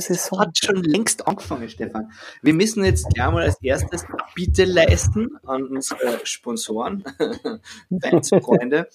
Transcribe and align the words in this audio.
Neue 0.00 0.16
Saison 0.16 0.40
hat 0.40 0.56
schon 0.56 0.76
längst 0.76 1.26
angefangen, 1.26 1.68
Stefan. 1.68 2.10
Wir 2.40 2.54
müssen 2.54 2.84
jetzt 2.84 3.06
gleich 3.12 3.30
mal 3.30 3.42
als 3.42 3.60
erstes 3.60 4.06
Bitte 4.34 4.64
leisten 4.64 5.36
an 5.44 5.64
unsere 5.64 6.24
Sponsoren, 6.24 7.04
Fans, 8.02 8.30
Freunde, 8.30 8.88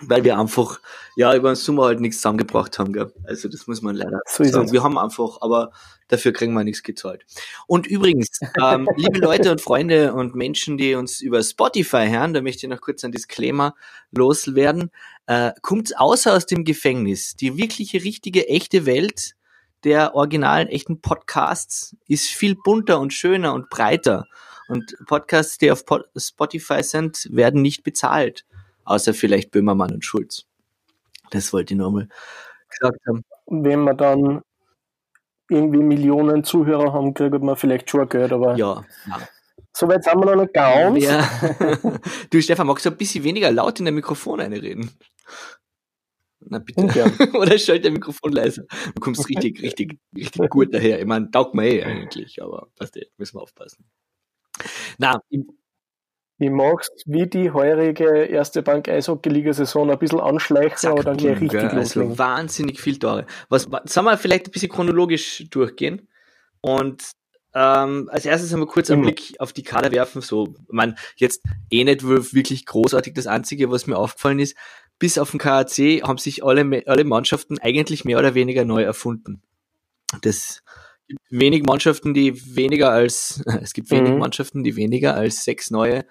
weil 0.00 0.24
wir 0.24 0.36
einfach 0.36 0.80
ja 1.14 1.32
über 1.36 1.52
den 1.52 1.56
Sommer 1.56 1.84
halt 1.84 2.00
nichts 2.00 2.16
zusammengebracht 2.16 2.76
haben. 2.80 2.92
Gell? 2.92 3.12
Also 3.22 3.48
das 3.48 3.68
muss 3.68 3.82
man 3.82 3.94
leider 3.94 4.20
so 4.26 4.42
sagen. 4.42 4.72
Wir 4.72 4.82
haben 4.82 4.98
einfach, 4.98 5.38
aber 5.42 5.70
dafür 6.08 6.32
kriegen 6.32 6.54
wir 6.54 6.64
nichts 6.64 6.82
gezahlt. 6.82 7.24
Und 7.68 7.86
übrigens, 7.86 8.40
ähm, 8.60 8.88
liebe 8.96 9.20
Leute 9.20 9.52
und 9.52 9.60
Freunde 9.60 10.12
und 10.12 10.34
Menschen, 10.34 10.76
die 10.76 10.96
uns 10.96 11.20
über 11.20 11.40
Spotify 11.44 12.08
hören, 12.08 12.34
da 12.34 12.40
möchte 12.42 12.66
ich 12.66 12.70
noch 12.70 12.80
kurz 12.80 13.04
ein 13.04 13.12
Disclaimer 13.12 13.76
loswerden. 14.10 14.90
Äh, 15.26 15.52
kommt 15.62 15.96
außer 16.00 16.34
aus 16.34 16.46
dem 16.46 16.64
Gefängnis. 16.64 17.36
Die 17.36 17.56
wirkliche, 17.56 18.02
richtige, 18.02 18.48
echte 18.48 18.86
Welt 18.86 19.36
der 19.84 20.14
originalen, 20.14 20.68
echten 20.68 21.00
Podcasts 21.00 21.96
ist 22.08 22.28
viel 22.28 22.54
bunter 22.54 23.00
und 23.00 23.12
schöner 23.12 23.54
und 23.54 23.68
breiter. 23.70 24.26
Und 24.68 24.96
Podcasts, 25.06 25.58
die 25.58 25.70
auf 25.70 25.84
Spotify 26.16 26.82
sind, 26.82 27.28
werden 27.30 27.62
nicht 27.62 27.82
bezahlt. 27.82 28.44
Außer 28.84 29.14
vielleicht 29.14 29.50
Böhmermann 29.50 29.92
und 29.92 30.04
Schulz. 30.04 30.46
Das 31.30 31.52
wollte 31.52 31.74
ich 31.74 31.78
nur 31.78 31.92
mal 31.92 32.08
gesagt 32.68 32.98
haben. 33.06 33.24
Wenn 33.46 33.84
wir 33.84 33.94
dann 33.94 34.42
irgendwie 35.48 35.82
Millionen 35.82 36.44
Zuhörer 36.44 36.92
haben, 36.92 37.14
kriegt 37.14 37.42
man 37.42 37.56
vielleicht 37.56 37.90
schon 37.90 38.08
Geld, 38.08 38.32
aber. 38.32 38.56
Ja, 38.56 38.82
ja. 39.06 39.18
So 39.74 39.88
weit 39.88 40.04
sind 40.04 40.16
wir 40.16 40.34
noch 40.34 40.42
nicht 40.42 40.54
ganz. 40.54 41.02
Ja. 41.02 41.28
Du, 42.30 42.40
Stefan, 42.40 42.66
magst 42.66 42.84
du 42.84 42.90
ein 42.90 42.96
bisschen 42.96 43.24
weniger 43.24 43.50
laut 43.50 43.78
in 43.78 43.84
der 43.84 43.94
Mikrofon 43.94 44.40
einreden? 44.40 44.90
Na 46.46 46.58
bitte. 46.58 46.82
Oder 47.34 47.58
schalt 47.58 47.84
der 47.84 47.92
Mikrofon 47.92 48.32
leiser. 48.32 48.64
Du 48.94 49.00
kommst 49.00 49.28
richtig, 49.28 49.60
richtig, 49.62 49.98
richtig 50.16 50.50
gut 50.50 50.74
daher. 50.74 51.00
Ich 51.00 51.06
meine, 51.06 51.30
taugt 51.30 51.54
mir 51.54 51.66
eh 51.66 51.82
eigentlich, 51.82 52.42
aber 52.42 52.68
passt 52.76 52.96
eh, 52.96 53.06
müssen 53.16 53.36
wir 53.36 53.42
aufpassen. 53.42 53.84
Na, 54.98 55.20
ich 56.42 56.50
mag 56.50 56.84
wie 57.06 57.26
die 57.26 57.52
heurige 57.52 58.24
erste 58.24 58.62
Bank 58.62 58.88
Eishockey-Liga-Saison 58.88 59.90
ein 59.90 59.98
bisschen 59.98 60.20
anschleichen, 60.20 60.76
Zack, 60.76 60.92
aber 60.92 61.04
dann 61.04 61.16
gleich 61.16 61.40
richtig 61.40 61.60
gell, 61.60 61.70
Also 61.70 62.18
wahnsinnig 62.18 62.80
viel 62.80 62.98
Tore. 62.98 63.26
Was, 63.48 63.68
sollen 63.84 64.06
wir 64.06 64.18
vielleicht 64.18 64.48
ein 64.48 64.50
bisschen 64.50 64.70
chronologisch 64.70 65.44
durchgehen? 65.50 66.08
Und 66.60 67.02
ähm, 67.54 68.08
als 68.10 68.24
erstes 68.24 68.54
wir 68.54 68.66
kurz 68.66 68.90
einen. 68.90 69.02
Blick 69.02 69.34
auf 69.38 69.52
die 69.52 69.62
Kader 69.62 69.92
werfen. 69.92 70.22
So, 70.22 70.54
man 70.68 70.96
jetzt 71.16 71.42
eh 71.70 71.84
nicht 71.84 72.04
wirklich 72.04 72.66
großartig. 72.66 73.14
Das 73.14 73.26
Einzige, 73.26 73.70
was 73.70 73.86
mir 73.86 73.98
aufgefallen 73.98 74.38
ist, 74.38 74.56
bis 74.98 75.18
auf 75.18 75.32
den 75.32 75.40
KAC 75.40 76.02
haben 76.02 76.18
sich 76.18 76.44
alle, 76.44 76.84
alle 76.86 77.04
Mannschaften 77.04 77.58
eigentlich 77.58 78.04
mehr 78.04 78.18
oder 78.18 78.34
weniger 78.34 78.64
neu 78.64 78.82
erfunden. 78.82 79.42
Das 80.22 80.62
gibt 81.08 81.20
wenig 81.30 81.64
Mannschaften, 81.64 82.14
die 82.14 82.56
weniger 82.56 82.90
als, 82.90 83.42
es 83.62 83.72
gibt 83.72 83.90
wenig 83.90 84.12
mhm. 84.12 84.18
Mannschaften, 84.18 84.62
die 84.62 84.76
weniger 84.76 85.14
als 85.14 85.44
sechs 85.44 85.70
neue 85.70 86.06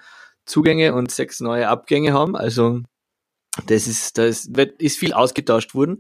Zugänge 0.45 0.93
und 0.93 1.11
sechs 1.11 1.39
neue 1.39 1.69
Abgänge 1.69 2.13
haben. 2.13 2.35
Also 2.35 2.81
das 3.65 3.87
ist, 3.87 4.17
das 4.17 4.53
wird, 4.55 4.81
ist 4.81 4.97
viel 4.97 5.13
ausgetauscht 5.13 5.73
worden. 5.73 5.99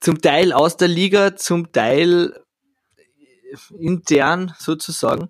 Zum 0.00 0.20
Teil 0.20 0.52
aus 0.52 0.76
der 0.76 0.88
Liga, 0.88 1.36
zum 1.36 1.72
Teil 1.72 2.41
intern 3.78 4.54
sozusagen. 4.58 5.28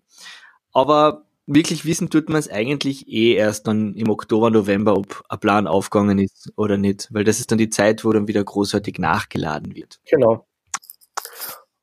Aber 0.73 1.25
wirklich 1.47 1.85
wissen 1.85 2.11
tut 2.11 2.29
man 2.29 2.39
es 2.39 2.51
eigentlich 2.51 3.09
eh 3.09 3.35
erst 3.35 3.67
dann 3.67 3.95
im 3.95 4.11
Oktober, 4.11 4.51
November, 4.51 4.97
ob 4.97 5.23
ein 5.29 5.41
Plan 5.41 5.67
aufgegangen 5.67 6.19
ist 6.19 6.53
oder 6.57 6.77
nicht. 6.77 7.09
Weil 7.13 7.25
das 7.25 7.41
ist 7.41 7.51
dann 7.51 7.59
die 7.59 7.71
Zeit, 7.71 8.05
wo 8.05 8.13
dann 8.13 8.29
wieder 8.29 8.45
großartig 8.45 8.99
nachgeladen 8.99 9.75
wird. 9.75 10.01
Genau. 10.11 10.47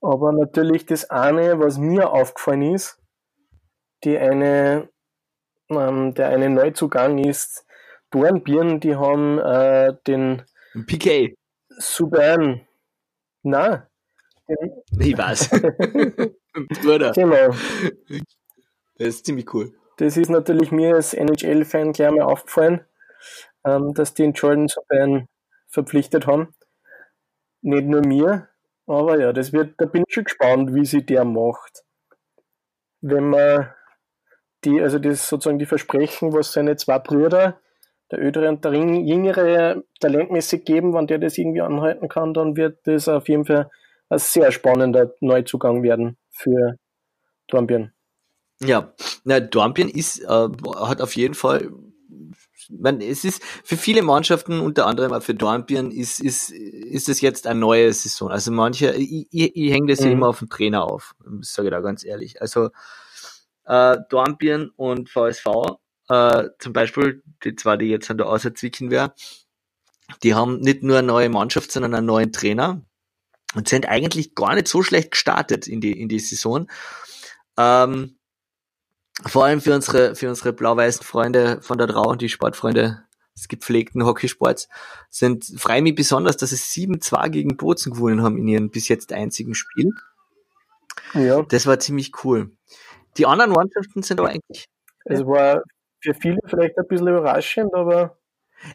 Aber 0.02 0.32
natürlich 0.32 0.86
das 0.86 1.10
eine, 1.10 1.60
was 1.60 1.78
mir 1.78 2.12
aufgefallen 2.12 2.74
ist, 2.74 3.00
die 4.04 4.18
eine 4.18 4.90
ähm, 5.70 6.14
der 6.14 6.30
eine 6.30 6.50
Neuzugang 6.50 7.18
ist 7.18 7.66
Dornbirn, 8.12 8.80
die 8.80 8.96
haben 8.96 9.38
äh, 9.40 9.94
den 10.08 10.44
PK. 10.88 11.36
Subban. 11.70 12.62
Na. 13.44 13.89
Ich 15.00 15.18
weiß. 15.18 15.50
Bruder. 16.82 17.12
Genau. 17.12 17.56
Das 18.98 19.08
ist 19.08 19.26
ziemlich 19.26 19.54
cool. 19.54 19.74
Das 19.98 20.18
ist 20.18 20.30
natürlich 20.30 20.72
mir 20.72 20.96
als 20.96 21.14
NHL-Fan 21.14 21.94
gleich 21.94 22.12
mal 22.12 22.24
aufgefallen, 22.24 22.82
ähm, 23.66 23.94
dass 23.94 24.14
die 24.14 24.24
den 24.24 24.34
Jordan 24.34 24.68
Subban 24.68 25.28
verpflichtet 25.68 26.26
haben. 26.26 26.54
Nicht 27.62 27.86
nur 27.86 28.06
mir, 28.06 28.48
aber 28.88 29.20
ja, 29.20 29.34
das 29.34 29.54
wird, 29.54 29.76
da 29.78 29.86
bin 29.86 30.04
ich 30.08 30.14
schon 30.14 30.24
gespannt, 30.24 30.74
wie 30.74 30.86
sie 30.86 31.06
der 31.06 31.26
macht. 31.26 31.84
Wenn 33.02 33.30
man 33.30 33.70
die, 34.64 34.82
also 34.82 35.00
das 35.00 35.28
sozusagen 35.28 35.60
die 35.60 35.66
Versprechen, 35.66 36.34
was 36.34 36.54
seine 36.54 36.76
zwei 36.76 37.00
Brüder, 37.00 37.60
der 38.12 38.20
ältere 38.20 38.50
und 38.50 38.66
der 38.66 38.74
jüngere, 38.74 39.84
talentmäßig 40.00 40.66
geben, 40.66 40.94
wenn 40.94 41.08
der 41.08 41.20
das 41.20 41.38
irgendwie 41.38 41.62
anhalten 41.62 42.10
kann, 42.10 42.34
dann 42.34 42.58
wird 42.58 42.80
das 42.88 43.08
auf 43.08 43.30
jeden 43.30 43.46
Fall 43.46 43.70
ein 44.10 44.20
sehr 44.20 44.52
spannender 44.52 45.14
Neuzugang 45.22 45.84
werden 45.84 46.18
für 46.30 46.76
Dornbirn. 47.48 47.94
Ja, 48.62 48.94
na, 49.24 49.40
Dornbirn 49.40 49.90
ist, 49.90 50.20
äh, 50.20 50.28
hat 50.28 51.02
auf 51.02 51.16
jeden 51.16 51.34
Fall 51.34 51.72
man, 52.70 53.02
es 53.02 53.26
ist 53.26 53.44
für 53.64 53.78
viele 53.78 54.02
Mannschaften, 54.02 54.60
unter 54.60 54.86
anderem 54.86 55.14
auch 55.14 55.24
für 55.24 55.34
Dornbirn, 55.34 55.92
ist, 55.92 56.20
ist, 56.22 56.52
ist 56.52 57.10
es 57.10 57.22
jetzt 57.22 57.48
eine 57.48 57.60
neue 57.60 57.92
Saison. 57.94 58.32
Also 58.32 58.52
manche, 58.52 58.94
ich, 58.94 59.28
ich, 59.32 59.56
ich 59.56 59.72
hänge 59.72 59.88
das 59.88 60.02
mhm. 60.02 60.06
ja 60.06 60.12
immer 60.12 60.28
auf 60.28 60.40
den 60.40 60.50
Trainer 60.50 60.84
auf, 60.84 61.16
sage 61.42 61.70
ich 61.70 61.72
da 61.74 61.82
ganz 61.82 62.04
ehrlich. 62.06 62.42
Also 62.42 62.70
äh, 63.66 63.98
Dornbirn 64.10 64.70
und 64.76 65.10
VSV, 65.10 65.46
äh, 66.10 66.50
zum 66.60 66.74
Beispiel, 66.74 67.24
die 67.44 67.56
zwei, 67.56 67.78
die 67.78 67.88
jetzt 67.88 68.10
an 68.12 68.18
der 68.18 68.28
Außerzwicken 68.28 68.92
wäre, 68.92 69.14
die 70.24 70.34
haben 70.34 70.60
nicht 70.60 70.84
nur 70.84 70.98
eine 70.98 71.08
neue 71.08 71.30
Mannschaft, 71.30 71.72
sondern 71.72 71.94
einen 71.94 72.08
neuen 72.08 72.32
Trainer 72.32 72.82
und 73.56 73.68
sind 73.68 73.88
eigentlich 73.88 74.36
gar 74.36 74.56
nicht 74.56 74.68
so 74.68 74.84
schlecht 74.84 75.12
gestartet 75.12 75.68
in 75.68 75.82
die, 75.82 76.00
in 76.00 76.10
die 76.10 76.20
Saison. 76.20 76.70
Ähm, 77.58 78.18
vor 79.26 79.46
allem 79.46 79.60
für 79.60 79.76
unsere, 79.76 80.16
für 80.16 80.30
unsere 80.30 80.54
blau-weißen 80.54 81.04
Freunde 81.04 81.62
von 81.62 81.78
der 81.78 81.88
Drau 81.88 82.10
und 82.10 82.22
die 82.22 82.30
Sportfreunde 82.30 83.04
des 83.36 83.48
gepflegten 83.48 84.06
Hockeysports 84.06 84.70
sind 85.10 85.46
frei 85.58 85.82
mich 85.82 85.96
besonders, 85.96 86.38
dass 86.38 86.52
es 86.52 86.72
7-2 86.72 87.30
gegen 87.30 87.58
Bozen 87.58 87.94
gewonnen 87.94 88.24
haben 88.24 88.38
in 88.38 88.48
ihrem 88.48 88.70
bis 88.70 88.88
jetzt 88.88 89.12
einzigen 89.12 89.56
Spiel. 89.56 89.92
Ja. 91.14 91.42
Das 91.44 91.66
war 91.66 91.80
ziemlich 91.80 92.12
cool. 92.24 92.52
Die 93.18 93.26
anderen 93.26 93.52
Mannschaften 93.52 94.04
sind 94.04 94.20
aber 94.20 94.30
eigentlich. 94.30 94.66
Es 95.06 95.26
war 95.26 95.64
für 96.02 96.14
viele 96.14 96.40
vielleicht 96.46 96.78
ein 96.78 96.88
bisschen 96.88 97.08
überraschend, 97.08 97.74
aber. 97.74 98.19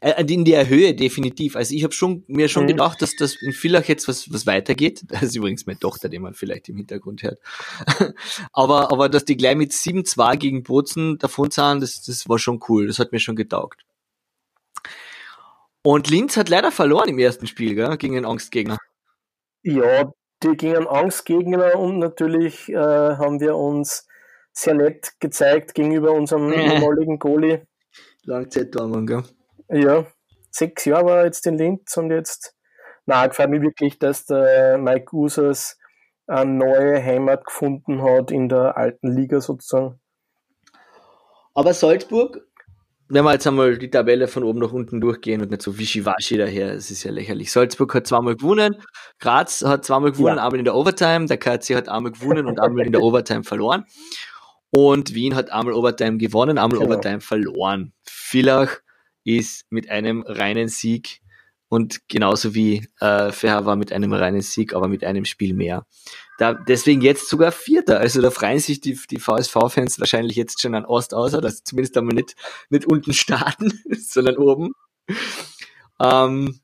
Äh, 0.01 0.11
äh, 0.11 0.33
in 0.33 0.45
der 0.45 0.69
Höhe 0.69 0.95
definitiv. 0.95 1.57
Also 1.57 1.75
ich 1.75 1.85
habe 1.85 1.93
schon 1.93 2.25
mir 2.27 2.49
schon 2.49 2.65
mhm. 2.65 2.69
gedacht, 2.69 3.03
dass 3.03 3.17
das 3.17 3.37
in 3.41 3.53
Villach 3.53 3.85
jetzt 3.85 4.09
was, 4.09 4.33
was 4.33 4.47
weitergeht. 4.47 5.05
Das 5.09 5.23
ist 5.23 5.37
übrigens 5.37 5.67
meine 5.67 5.79
Tochter, 5.79 6.09
die 6.09 6.19
man 6.19 6.35
vielleicht 6.35 6.69
im 6.69 6.77
Hintergrund 6.77 7.23
hört. 7.23 7.39
aber, 8.53 8.91
aber 8.91 9.09
dass 9.09 9.25
die 9.25 9.37
gleich 9.37 9.57
mit 9.57 9.73
7-2 9.73 10.37
gegen 10.37 10.63
Bozen 10.63 11.19
davon 11.19 11.51
zahlen, 11.51 11.81
das, 11.81 12.03
das 12.03 12.29
war 12.29 12.39
schon 12.39 12.61
cool. 12.69 12.87
Das 12.87 12.99
hat 12.99 13.13
mir 13.13 13.21
schon 13.21 13.37
getaugt. 13.37 13.85
Und 15.83 16.09
Linz 16.09 16.37
hat 16.37 16.49
leider 16.49 16.73
verloren 16.73 17.11
im 17.11 17.19
ersten 17.19 17.47
Spiel, 17.47 17.75
gell, 17.75 17.97
gegen 17.99 18.15
den 18.15 18.25
Angstgegner. 18.25 18.79
Ja, 19.63 20.11
die 20.43 20.57
gingen 20.57 20.87
Angstgegner 20.87 21.79
und 21.79 21.99
natürlich 21.99 22.71
äh, 22.71 22.77
haben 22.77 23.39
wir 23.41 23.57
uns 23.57 24.07
sehr 24.53 24.75
nett 24.75 25.13
gezeigt 25.21 25.75
gegenüber 25.75 26.13
unserem 26.13 26.53
ehemaligen 26.53 27.19
Goalie. 27.19 27.67
Langzeitdaumen, 28.25 29.07
gell? 29.07 29.25
Ja, 29.69 30.07
sechs 30.51 30.85
Jahre 30.85 31.07
war 31.07 31.25
jetzt 31.25 31.47
in 31.47 31.59
Linz 31.59 31.97
und 31.97 32.11
jetzt, 32.11 32.55
na, 33.07 33.27
gefällt 33.27 33.51
mir 33.51 33.63
wirklich, 33.63 33.99
dass 33.99 34.27
der 34.27 34.79
Mike 34.79 35.15
Users 35.15 35.79
eine 36.27 36.51
neue 36.51 37.03
Heimat 37.03 37.45
gefunden 37.45 38.03
hat 38.03 38.31
in 38.31 38.49
der 38.49 38.77
alten 38.77 39.15
Liga 39.15 39.41
sozusagen. 39.41 40.01
Aber 41.55 41.73
Salzburg, 41.73 42.41
wenn 43.09 43.25
wir 43.25 43.33
jetzt 43.33 43.47
einmal 43.47 43.77
die 43.79 43.91
Tabelle 43.91 44.29
von 44.29 44.45
oben 44.45 44.61
nach 44.61 44.73
unten 44.73 45.01
durchgehen 45.01 45.43
und 45.43 45.51
nicht 45.51 45.63
so 45.63 45.79
wischiwaschi 45.79 46.39
daher, 46.39 46.73
es 46.73 46.91
ist 46.91 47.05
ja 47.05 47.13
lächerlich. 47.13 47.53
Salzburg 47.53 47.95
hat 47.95 48.07
zweimal 48.07 48.35
gewonnen, 48.35 48.77
Graz 49.19 49.63
hat 49.63 49.85
zweimal 49.85 50.13
gewonnen, 50.13 50.39
ja. 50.39 50.45
einmal 50.45 50.59
in 50.59 50.65
der 50.65 50.75
Overtime, 50.75 51.27
der 51.27 51.37
KC 51.37 51.77
hat 51.77 51.89
einmal 51.89 52.13
gewonnen 52.13 52.47
und 52.47 52.59
einmal 52.59 52.87
in 52.87 52.93
der 52.93 53.03
Overtime 53.03 53.45
verloren. 53.45 53.85
Und 54.71 55.15
Wien 55.15 55.37
hat 55.37 55.53
einmal 55.53 55.75
Overtime 55.75 56.17
gewonnen, 56.19 56.59
einmal 56.59 56.81
genau. 56.81 56.93
Overtime 56.93 57.21
verloren. 57.21 57.93
Villach 58.03 58.81
ist 59.25 59.67
mit 59.71 59.91
einem 59.91 60.23
reinen 60.23 60.69
Sieg 60.69 61.21
und 61.69 62.09
genauso 62.09 62.55
wie 62.55 62.87
äh, 63.01 63.33
Ferrer 63.33 63.67
war 63.67 63.77
mit 63.77 63.93
einem 63.93 64.13
reinen 64.13 64.43
Sieg, 64.43 64.75
aber 64.75 64.87
mit 64.87 65.03
einem 65.03 65.25
Spiel 65.25 65.55
mehr. 65.55 65.87
Da, 66.39 66.55
deswegen 66.55 67.01
jetzt 67.01 67.29
sogar 67.29 67.53
Vierter. 67.53 67.99
Also 67.99 68.21
da 68.21 68.31
freuen 68.31 68.59
sich 68.59 68.81
die, 68.81 68.99
die 69.11 69.19
VSV-Fans 69.19 69.99
wahrscheinlich 69.99 70.37
jetzt 70.37 70.61
schon 70.61 70.75
an 70.75 70.85
Ost 70.85 71.15
aus, 71.15 71.33
dass 71.33 71.65
zumindest 71.65 71.97
einmal 71.97 72.15
nicht, 72.15 72.37
nicht 72.71 72.87
unten 72.87 73.13
starten, 73.13 73.73
sondern 73.91 74.37
oben. 74.37 74.73
Ähm, 76.01 76.61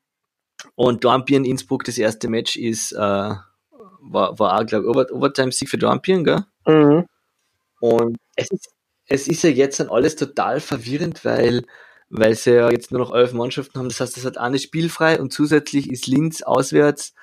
und 0.75 1.05
Dornbirn 1.05 1.45
Innsbruck, 1.45 1.85
das 1.85 1.99
erste 1.99 2.29
Match 2.29 2.57
ist 2.57 2.93
äh, 2.93 3.35
war, 4.03 4.39
war 4.39 4.59
auch, 4.61 4.67
glaube 4.67 4.85
ich, 4.85 4.91
Over 4.91 5.13
Overtime-Sieg 5.13 5.69
für 5.69 5.79
Dornbirn, 5.79 6.25
gell? 6.25 6.45
Mhm. 6.67 7.07
Und 7.81 8.19
es 8.37 8.51
ist, 8.51 8.69
es 9.07 9.29
ist 9.29 9.43
ja 9.43 9.51
jetzt 9.51 9.81
dann 9.81 9.89
alles 9.89 10.17
total 10.17 10.61
verwirrend, 10.61 11.25
weil, 11.25 11.65
weil 12.11 12.35
sie 12.35 12.55
ja 12.55 12.71
jetzt 12.71 12.91
nur 12.91 13.01
noch 13.01 13.15
elf 13.15 13.33
Mannschaften 13.33 13.79
haben. 13.79 13.89
Das 13.89 14.01
heißt, 14.01 14.17
es 14.17 14.25
hat 14.25 14.37
eine 14.37 14.59
spielfrei 14.59 15.21
und 15.21 15.33
zusätzlich 15.33 15.91
ist 15.91 16.07
Linz 16.07 16.43
auswärts 16.43 17.15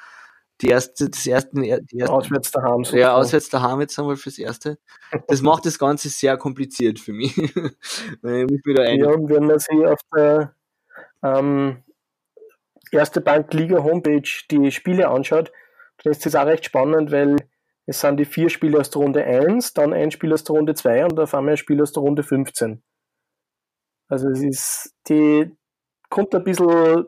die 0.61 0.69
erste, 0.69 1.09
das 1.09 1.27
erste, 1.27 1.51
die 1.61 1.69
erste 1.97 2.09
Auswärts 2.09 2.51
daheim. 2.51 2.79
ja, 2.79 2.83
sozusagen. 2.83 3.15
auswärts 3.15 3.49
daheim 3.49 3.81
jetzt 3.81 3.99
einmal 3.99 4.15
fürs 4.15 4.39
Erste. 4.39 4.79
Das 5.27 5.41
macht 5.41 5.65
das 5.65 5.77
Ganze 5.77 6.09
sehr 6.09 6.37
kompliziert 6.37 6.99
für 6.99 7.13
mich. 7.13 7.35
Ich 8.23 8.75
da 8.75 8.83
ein, 8.83 8.99
Ja, 8.99 9.09
und 9.11 9.29
wenn 9.29 9.45
man 9.45 9.59
sich 9.59 9.85
auf 9.85 9.99
der 10.15 10.55
ähm, 11.23 11.83
Erste 12.91 13.21
Bank 13.21 13.53
Liga 13.53 13.83
Homepage 13.83 14.29
die 14.49 14.71
Spiele 14.71 15.09
anschaut, 15.09 15.51
dann 16.03 16.11
ist 16.11 16.25
das 16.25 16.35
auch 16.35 16.45
recht 16.45 16.65
spannend, 16.65 17.11
weil 17.11 17.35
es 17.85 18.01
sind 18.01 18.17
die 18.17 18.25
vier 18.25 18.49
Spiele 18.49 18.79
aus 18.79 18.89
der 18.89 19.01
Runde 19.01 19.23
1, 19.23 19.73
dann 19.73 19.93
ein 19.93 20.11
Spiel 20.11 20.33
aus 20.33 20.43
der 20.43 20.55
Runde 20.55 20.73
2 20.73 21.05
und 21.05 21.19
auf 21.19 21.33
einmal 21.33 21.53
ein 21.53 21.57
Spiel 21.57 21.81
aus 21.81 21.91
der 21.91 22.01
Runde 22.01 22.23
15. 22.23 22.81
Also 24.07 24.29
es 24.29 24.41
ist, 24.41 24.93
die 25.09 25.51
konnte 26.09 26.37
ein 26.37 26.43
bisschen 26.43 27.05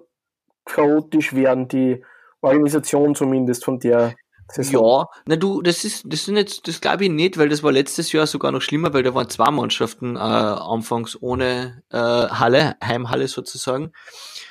chaotisch 0.66 1.34
werden, 1.34 1.68
die 1.68 2.04
Organisation 2.42 3.16
zumindest 3.16 3.66
von 3.66 3.80
der 3.80 4.14
Saison. 4.52 4.84
Ja, 5.02 5.08
na 5.28 5.36
du, 5.36 5.62
das 5.62 5.84
ist, 5.86 6.04
das 6.08 6.26
sind 6.26 6.36
jetzt, 6.36 6.68
das 6.68 6.82
glaube 6.82 7.04
ich 7.06 7.12
nicht, 7.12 7.38
weil 7.38 7.50
das 7.50 7.62
war 7.62 7.72
letztes 7.72 8.12
Jahr 8.12 8.26
sogar 8.26 8.52
noch 8.52 8.62
schlimmer, 8.62 8.94
weil 8.94 9.04
da 9.04 9.14
waren 9.14 9.30
zwei 9.30 9.52
Mannschaften 9.52 10.16
äh, 10.16 10.20
anfangs 10.20 11.22
ohne 11.22 11.84
äh, 11.92 11.98
Halle, 11.98 12.76
Heimhalle 12.84 13.28
sozusagen. 13.28 13.92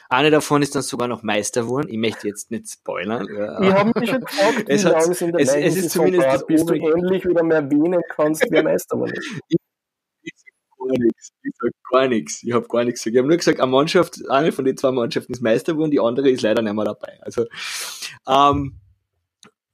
Eine 0.09 0.31
davon 0.31 0.63
ist 0.63 0.75
dann 0.75 0.83
sogar 0.83 1.09
noch 1.09 1.23
Meister 1.25 1.63
geworden. 1.63 1.89
Ich 1.91 1.99
möchte 1.99 2.29
jetzt 2.29 2.51
nicht 2.51 2.71
spoilern. 2.71 3.27
Ja. 3.37 3.61
Ich 3.61 3.73
habe 3.75 4.01
mich 4.01 4.09
schon 4.11 4.21
gefragt, 4.21 4.65
wie 4.69 4.77
lange 4.77 5.11
es 5.13 5.21
in 5.21 5.33
der 5.33 5.41
es- 5.41 5.55
es 5.55 5.77
ist 5.77 5.91
zumindest 5.91 6.27
das 6.29 6.47
bis 6.47 6.65
du 6.65 6.75
endlich 6.75 7.25
wieder 7.27 7.43
mehr 7.43 7.59
erwähnen 7.59 8.01
kannst, 8.09 8.47
wer 8.51 8.63
Meister. 8.63 8.97
Ich 9.49 9.58
sag 9.58 9.58
gar 10.89 10.99
nichts. 10.99 11.33
Ich 11.43 11.55
sag 11.61 11.73
gar 11.91 12.09
nichts. 12.09 12.43
Ich 12.43 12.53
habe 12.53 12.69
gar 12.69 12.85
nichts 12.85 13.01
gesagt. 13.01 13.15
Ich 13.15 13.19
habe 13.19 13.29
nur 13.29 13.37
gesagt, 13.37 13.61
eine 13.61 13.71
Mannschaft, 13.71 14.29
eine 14.31 14.53
von 14.53 14.65
den 14.65 14.77
zwei 14.77 14.91
Mannschaften 14.93 15.33
ist 15.33 15.43
Meister 15.43 15.73
geworden, 15.73 15.91
die 15.91 16.01
andere 16.01 16.31
ist 16.31 16.43
leider 16.43 16.63
nicht 16.63 16.75
mehr 16.75 16.85
dabei. 16.85 17.19
Also, 17.23 17.47
ähm, 18.29 18.81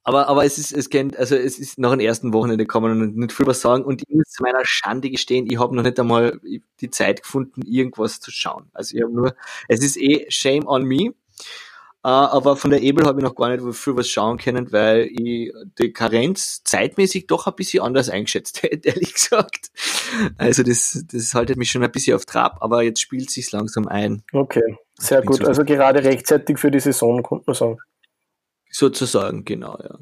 aber, 0.06 0.28
aber 0.28 0.44
es 0.44 0.58
ist, 0.58 0.72
es 0.72 0.90
kennt, 0.90 1.16
also 1.16 1.34
es 1.34 1.58
ist 1.58 1.78
nach 1.78 1.92
dem 1.92 2.00
ersten 2.00 2.34
Wochenende 2.34 2.66
kann 2.66 2.82
man 2.82 2.98
noch 2.98 3.06
nicht 3.06 3.32
viel 3.32 3.46
was 3.46 3.62
sagen 3.62 3.84
und 3.84 4.02
ich 4.02 4.14
muss 4.14 4.28
zu 4.28 4.42
meiner 4.42 4.60
Schande 4.64 5.10
gestehen, 5.10 5.46
ich 5.50 5.58
habe 5.58 5.74
noch 5.74 5.82
nicht 5.82 5.98
einmal 5.98 6.38
die 6.80 6.90
Zeit 6.90 7.22
gefunden, 7.22 7.62
irgendwas 7.62 8.20
zu 8.20 8.30
schauen. 8.30 8.68
Also 8.74 8.96
ich 8.96 9.02
habe 9.02 9.14
nur, 9.14 9.34
es 9.68 9.82
ist 9.82 9.96
eh 9.96 10.26
shame 10.28 10.66
on 10.66 10.84
me. 10.84 11.14
Äh, 12.04 12.08
aber 12.08 12.56
von 12.56 12.70
der 12.70 12.82
Ebel 12.82 13.06
habe 13.06 13.20
ich 13.20 13.24
noch 13.24 13.34
gar 13.34 13.48
nicht 13.48 13.64
viel 13.74 13.96
was 13.96 14.08
schauen 14.08 14.36
können, 14.36 14.70
weil 14.72 15.08
ich 15.10 15.50
die 15.78 15.92
Karenz 15.94 16.62
zeitmäßig 16.62 17.26
doch 17.26 17.46
ein 17.46 17.54
bisschen 17.56 17.82
anders 17.82 18.10
eingeschätzt 18.10 18.62
hätte, 18.62 18.88
ehrlich 18.88 19.14
gesagt. 19.14 19.70
Also 20.38 20.62
das, 20.62 21.04
das 21.10 21.34
haltet 21.34 21.56
mich 21.56 21.70
schon 21.70 21.82
ein 21.84 21.90
bisschen 21.92 22.16
auf 22.16 22.24
Trab, 22.24 22.58
aber 22.62 22.82
jetzt 22.82 23.00
spielt 23.00 23.30
sich's 23.30 23.52
langsam 23.52 23.88
ein, 23.88 24.22
Okay, 24.32 24.76
sehr 24.98 25.22
gut. 25.22 25.36
so- 25.36 25.46
Also 25.46 25.64
gerade 25.64 26.02
rechtzeitig 26.04 26.58
für 26.58 26.70
die 26.70 26.80
Saison, 26.80 27.22
könnte 27.22 27.44
man 27.46 27.54
sagen. 27.54 27.78
sozusagen, 28.70 29.44
genau, 29.44 29.78
ja. 29.82 29.98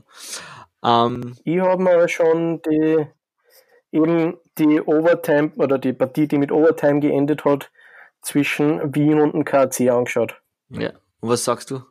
Ähm, 1.06 1.36
Ich 1.44 1.60
habe 1.60 1.82
mir 1.82 2.08
schon 2.08 2.60
die 2.62 3.06
eben 3.92 4.38
die 4.58 4.80
Overtime 4.80 5.52
oder 5.56 5.78
die 5.78 5.92
Partie, 5.92 6.26
die 6.26 6.38
mit 6.38 6.50
Overtime 6.52 7.00
geendet 7.00 7.44
hat, 7.44 7.70
zwischen 8.22 8.94
Wien 8.94 9.20
und 9.20 9.32
dem 9.34 9.44
KC 9.44 9.90
angeschaut. 9.90 10.40
ja. 10.70 10.90
Und 11.20 11.28
was 11.28 11.44
sagst 11.44 11.70
du? 11.70 11.82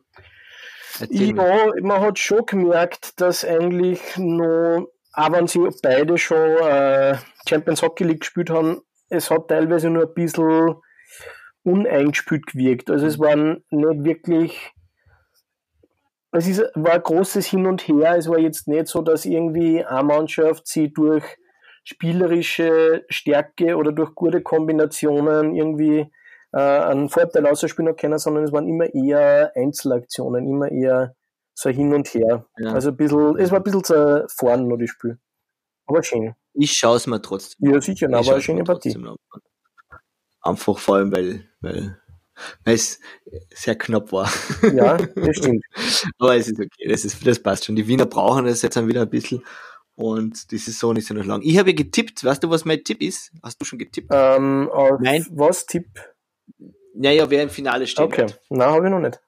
Erzähl 1.00 1.32
mir. 1.32 1.46
Ja, 1.46 1.72
man 1.82 2.00
hat 2.02 2.18
schon 2.18 2.44
gemerkt, 2.44 3.18
dass 3.20 3.44
eigentlich 3.46 4.00
noch, 4.18 4.88
auch 5.12 5.32
wenn 5.32 5.46
sie 5.46 5.68
beide 5.82 6.16
schon 6.18 6.38
äh, 6.38 7.16
Champions 7.48 7.82
Hockey 7.82 8.04
League 8.04 8.20
gespielt 8.20 8.50
haben, 8.50 8.80
es 9.08 9.30
hat 9.30 9.48
teilweise 9.48 9.90
nur 9.90 10.04
ein 10.04 10.14
bisschen 10.14 10.76
uneingespielt 11.64 12.46
gewirkt. 12.46 12.90
Also 12.90 13.06
es 13.06 13.18
waren 13.18 13.62
nicht 13.70 14.04
wirklich, 14.04 14.72
es 16.32 16.46
ist, 16.46 16.62
war 16.74 16.94
ein 16.94 17.02
großes 17.02 17.46
Hin 17.46 17.66
und 17.66 17.86
Her. 17.86 18.16
Es 18.16 18.28
war 18.28 18.38
jetzt 18.38 18.68
nicht 18.68 18.86
so, 18.86 19.02
dass 19.02 19.26
irgendwie 19.26 19.84
eine 19.84 20.02
Mannschaft 20.02 20.66
sie 20.66 20.92
durch 20.92 21.24
spielerische 21.84 23.04
Stärke 23.08 23.76
oder 23.76 23.92
durch 23.92 24.14
gute 24.14 24.40
Kombinationen 24.40 25.54
irgendwie 25.54 26.10
äh, 26.52 26.58
einen 26.58 27.08
Vorteil 27.08 27.46
ausspielen 27.46 27.90
hat 27.90 28.00
können, 28.00 28.18
sondern 28.18 28.44
es 28.44 28.52
waren 28.52 28.68
immer 28.68 28.92
eher 28.94 29.52
Einzelaktionen, 29.56 30.46
immer 30.46 30.70
eher 30.70 31.14
so 31.54 31.70
hin 31.70 31.92
und 31.94 32.08
her. 32.14 32.46
Ja. 32.58 32.72
Also 32.72 32.90
ein 32.90 32.96
bisschen, 32.96 33.36
es 33.38 33.50
war 33.50 33.58
ein 33.60 33.62
bisschen 33.64 33.84
zerfahren 33.84 34.68
noch 34.68 34.76
das 34.78 34.90
Spiel. 34.90 35.18
Aber 35.86 36.02
schön. 36.02 36.34
Ich 36.54 36.72
schaue 36.72 36.96
es 36.96 37.06
mir 37.06 37.20
trotzdem. 37.22 37.70
Ja, 37.72 37.80
sicher, 37.80 38.08
Ich 38.08 38.14
aber 38.14 38.32
eine 38.32 38.42
schöne 38.42 38.64
Partie. 38.64 38.94
an. 38.96 39.16
Einfach 40.42 40.78
vor 40.78 40.96
allem, 40.96 41.12
weil, 41.12 41.48
weil, 41.60 41.98
weil 42.64 42.74
es 42.74 42.98
sehr 43.54 43.76
knapp 43.76 44.12
war. 44.12 44.30
Ja, 44.74 44.96
das 44.96 45.36
stimmt. 45.36 45.64
Aber 46.18 46.36
es 46.36 46.48
ist 46.48 46.58
okay, 46.58 46.88
das, 46.88 47.04
ist, 47.04 47.24
das 47.26 47.38
passt 47.38 47.64
schon. 47.64 47.76
Die 47.76 47.86
Wiener 47.86 48.06
brauchen 48.06 48.44
das 48.46 48.62
jetzt 48.62 48.76
dann 48.76 48.88
wieder 48.88 49.02
ein 49.02 49.10
bisschen 49.10 49.42
und 49.94 50.50
die 50.50 50.58
Saison 50.58 50.96
ist 50.96 51.08
ja 51.10 51.14
noch 51.14 51.24
lang. 51.24 51.42
Ich 51.42 51.58
habe 51.58 51.70
ja 51.70 51.76
getippt, 51.76 52.24
weißt 52.24 52.42
du, 52.42 52.50
was 52.50 52.64
mein 52.64 52.82
Tipp 52.82 53.00
ist? 53.02 53.30
Hast 53.42 53.60
du 53.60 53.64
schon 53.64 53.78
getippt? 53.78 54.08
Ähm, 54.10 54.68
Nein. 55.00 55.26
was 55.30 55.66
Tipp? 55.66 55.86
Naja, 56.94 57.30
wer 57.30 57.42
im 57.44 57.50
Finale 57.50 57.86
stehen 57.86 58.04
Okay, 58.06 58.22
wird. 58.22 58.40
na 58.50 58.66
habe 58.72 58.86
ich 58.86 58.90
noch 58.90 59.00
nicht. 59.00 59.20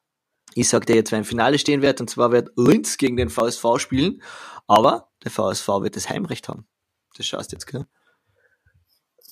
Ich 0.54 0.68
sag 0.68 0.86
dir 0.86 0.94
jetzt, 0.96 1.10
wer 1.12 1.18
im 1.18 1.24
Finale 1.24 1.58
stehen 1.58 1.82
wird, 1.82 2.00
und 2.00 2.08
zwar 2.10 2.32
wird 2.32 2.50
Linz 2.56 2.96
gegen 2.96 3.16
den 3.16 3.28
VSV 3.28 3.78
spielen, 3.78 4.22
aber 4.66 5.08
der 5.24 5.30
VSV 5.30 5.66
wird 5.82 5.96
das 5.96 6.08
Heimrecht 6.08 6.48
haben. 6.48 6.66
Das 7.16 7.26
schaust 7.26 7.52
du 7.52 7.56
jetzt, 7.56 7.66
gell? 7.66 7.86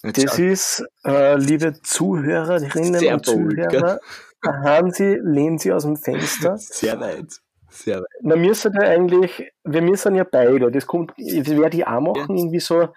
Jetzt 0.03 0.25
Das 0.25 0.37
schau- 0.37 0.43
ist, 0.43 0.85
äh, 1.05 1.37
liebe 1.37 1.81
Zuhörerinnen 1.83 2.95
Sehr 2.95 3.15
und 3.15 3.25
bold, 3.25 3.57
Zuhörer, 3.57 4.01
haben 4.45 4.91
Sie, 4.91 5.19
lehnen 5.23 5.59
Sie 5.59 5.73
aus 5.73 5.85
dem 5.85 5.97
Fenster. 5.97 6.57
sehr 6.59 6.99
weit. 7.01 7.41
Sehr 7.71 7.99
weit. 7.99 8.07
Na, 8.21 8.35
wir 8.41 8.55
sind 8.55 8.75
ja 8.75 8.83
eigentlich, 8.89 9.51
wir 9.65 9.81
müssen 9.83 10.15
ja 10.17 10.25
beide, 10.25 10.70
das 10.70 10.87
kommt, 10.87 11.13
das 11.17 11.49
werde 11.49 11.77
ich 11.77 11.87
auch 11.87 12.01
machen, 12.01 12.37
irgendwie 12.37 12.61
so, 12.61 12.89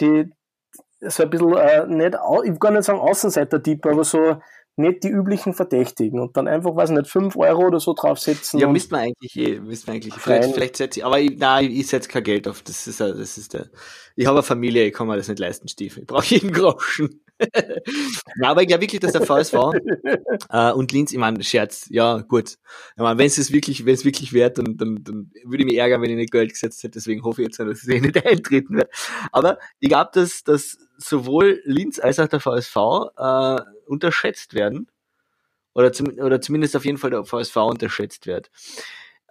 die, 0.00 0.30
so 1.00 1.22
ein 1.24 1.30
bisschen, 1.30 1.56
äh, 1.56 1.86
nicht, 1.86 2.14
ich 2.44 2.50
will 2.50 2.58
gar 2.58 2.70
nicht 2.70 2.84
sagen 2.84 3.00
Außenseiter-Tipp, 3.00 3.84
aber 3.86 4.04
so 4.04 4.40
nicht 4.76 5.04
die 5.04 5.08
üblichen 5.08 5.52
Verdächtigen 5.52 6.20
und 6.20 6.36
dann 6.36 6.48
einfach, 6.48 6.74
weiß 6.74 6.90
nicht, 6.90 7.06
5 7.06 7.36
Euro 7.36 7.66
oder 7.66 7.80
so 7.80 7.94
draufsetzen. 7.94 8.58
Ja, 8.58 8.68
müsste 8.68 8.94
man 8.94 9.02
eigentlich 9.02 9.36
eh, 9.36 9.60
müsste 9.60 9.88
man 9.88 9.96
eigentlich, 9.96 10.14
vielleicht, 10.14 10.54
vielleicht 10.54 10.76
setze 10.76 11.00
ich, 11.00 11.04
aber 11.04 11.20
ich, 11.20 11.36
nein, 11.36 11.70
ich 11.70 11.86
setze 11.86 12.08
kein 12.08 12.24
Geld 12.24 12.48
auf, 12.48 12.62
das 12.62 12.86
ist, 12.86 13.00
das 13.00 13.38
ist 13.38 13.54
der, 13.54 13.70
ich 14.16 14.26
habe 14.26 14.38
eine 14.38 14.42
Familie, 14.42 14.84
ich 14.84 14.94
kann 14.94 15.06
mir 15.06 15.16
das 15.16 15.28
nicht 15.28 15.38
leisten, 15.38 15.68
Stiefel, 15.68 16.02
ich 16.02 16.06
brauche 16.06 16.26
jeden 16.26 16.52
Groschen. 16.52 17.20
Na, 18.36 18.48
aber 18.48 18.62
ich 18.62 18.68
glaube 18.68 18.82
wirklich, 18.82 19.00
dass 19.00 19.12
der 19.12 19.22
VSV 19.22 19.54
äh, 20.50 20.72
und 20.72 20.92
Linz, 20.92 21.12
ich 21.12 21.18
meine, 21.18 21.42
Scherz, 21.42 21.86
ja, 21.90 22.18
gut. 22.18 22.56
Ich 22.96 23.02
meine, 23.02 23.18
wenn 23.18 23.26
es 23.26 23.52
wirklich, 23.52 23.84
wenn 23.86 23.94
es 23.94 24.04
wirklich 24.04 24.32
wert, 24.32 24.58
dann, 24.58 24.76
dann, 24.76 25.02
dann 25.02 25.30
würde 25.44 25.64
ich 25.64 25.70
mich 25.70 25.78
ärgern, 25.78 26.02
wenn 26.02 26.10
ich 26.10 26.16
nicht 26.16 26.32
Geld 26.32 26.52
gesetzt 26.52 26.82
hätte, 26.82 26.92
deswegen 26.92 27.22
hoffe 27.24 27.42
ich 27.42 27.48
jetzt, 27.48 27.60
dass 27.60 27.86
eh 27.88 28.00
nicht 28.00 28.26
eintreten 28.26 28.76
wird. 28.76 28.90
Aber 29.32 29.58
ich 29.80 29.88
glaube, 29.88 30.10
dass, 30.14 30.44
dass 30.44 30.78
sowohl 30.96 31.60
Linz 31.64 31.98
als 31.98 32.18
auch 32.18 32.28
der 32.28 32.40
VSV 32.40 32.76
äh, 33.16 33.60
unterschätzt 33.86 34.54
werden. 34.54 34.88
Oder, 35.74 35.92
zum, 35.92 36.08
oder 36.18 36.40
zumindest 36.40 36.76
auf 36.76 36.84
jeden 36.84 36.98
Fall 36.98 37.10
der 37.10 37.24
VSV 37.24 37.56
unterschätzt 37.56 38.26
wird. 38.26 38.50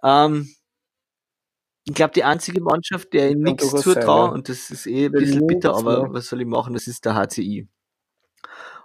Ähm, 0.02 0.52
ich 1.84 1.94
glaube, 1.94 2.12
die 2.14 2.24
einzige 2.24 2.60
Mannschaft, 2.60 3.12
der 3.12 3.28
ich 3.28 3.34
Kann 3.34 3.42
nichts 3.42 3.84
ja. 3.84 4.24
und 4.26 4.48
das 4.48 4.70
ist 4.70 4.86
eh 4.86 5.06
ein 5.06 5.12
bisschen 5.12 5.46
bitter, 5.46 5.74
aber 5.74 6.02
ja. 6.02 6.12
was 6.12 6.28
soll 6.28 6.40
ich 6.40 6.46
machen, 6.46 6.74
das 6.74 6.86
ist 6.86 7.04
der 7.04 7.14
HCI. 7.14 7.66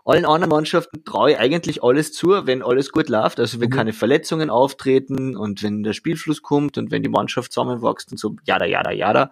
Allen 0.07 0.25
anderen 0.25 0.51
Mannschaften 0.51 1.03
traue 1.03 1.31
ich 1.31 1.37
eigentlich 1.37 1.83
alles 1.83 2.13
zu, 2.13 2.29
wenn 2.45 2.63
alles 2.63 2.91
gut 2.93 3.09
läuft, 3.09 3.41
also 3.41 3.59
wenn 3.59 3.69
Mhm. 3.69 3.73
keine 3.73 3.93
Verletzungen 3.93 4.49
auftreten 4.49 5.35
und 5.35 5.61
wenn 5.63 5.83
der 5.83 5.91
Spielfluss 5.91 6.41
kommt 6.41 6.77
und 6.77 6.91
wenn 6.91 7.03
die 7.03 7.09
Mannschaft 7.09 7.51
zusammenwächst 7.51 8.11
und 8.11 8.17
so, 8.17 8.35
jada, 8.45 8.63
jada, 8.65 8.91
jada. 8.91 9.31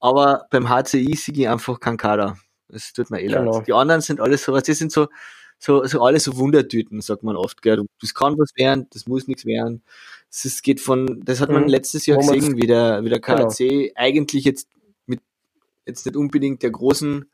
Aber 0.00 0.46
beim 0.50 0.68
HCI 0.68 1.14
siege 1.14 1.42
ich 1.42 1.48
einfach 1.48 1.78
kein 1.78 1.96
Kader. 1.96 2.36
Das 2.68 2.92
tut 2.92 3.10
mir 3.10 3.20
eh 3.20 3.28
leid. 3.28 3.44
Genau. 3.44 3.60
Die 3.60 3.72
anderen 3.72 4.00
sind 4.00 4.20
alles 4.20 4.42
so, 4.42 4.58
die 4.58 4.72
sind 4.74 4.90
so, 4.90 5.06
so, 5.60 5.84
so 5.84 6.02
alles 6.02 6.24
so 6.24 6.36
Wundertüten, 6.36 7.00
sagt 7.00 7.22
man 7.22 7.36
oft, 7.36 7.62
gell. 7.62 7.84
Das 8.00 8.12
kann 8.12 8.36
was 8.38 8.50
werden, 8.56 8.88
das 8.90 9.06
muss 9.06 9.28
nichts 9.28 9.46
werden. 9.46 9.84
Es 10.32 10.62
geht 10.62 10.80
von, 10.80 11.22
das 11.24 11.40
hat 11.40 11.50
man 11.50 11.62
Mhm. 11.62 11.68
letztes 11.68 12.06
Jahr 12.06 12.18
gesehen, 12.18 12.56
wie 12.56 12.66
der, 12.66 13.04
wie 13.04 13.10
der 13.10 13.20
Genau. 13.20 13.46
KAC 13.48 13.92
eigentlich 13.94 14.44
jetzt 14.44 14.68
mit, 15.06 15.20
jetzt 15.86 16.06
nicht 16.06 16.16
unbedingt 16.16 16.64
der 16.64 16.70
großen 16.72 17.30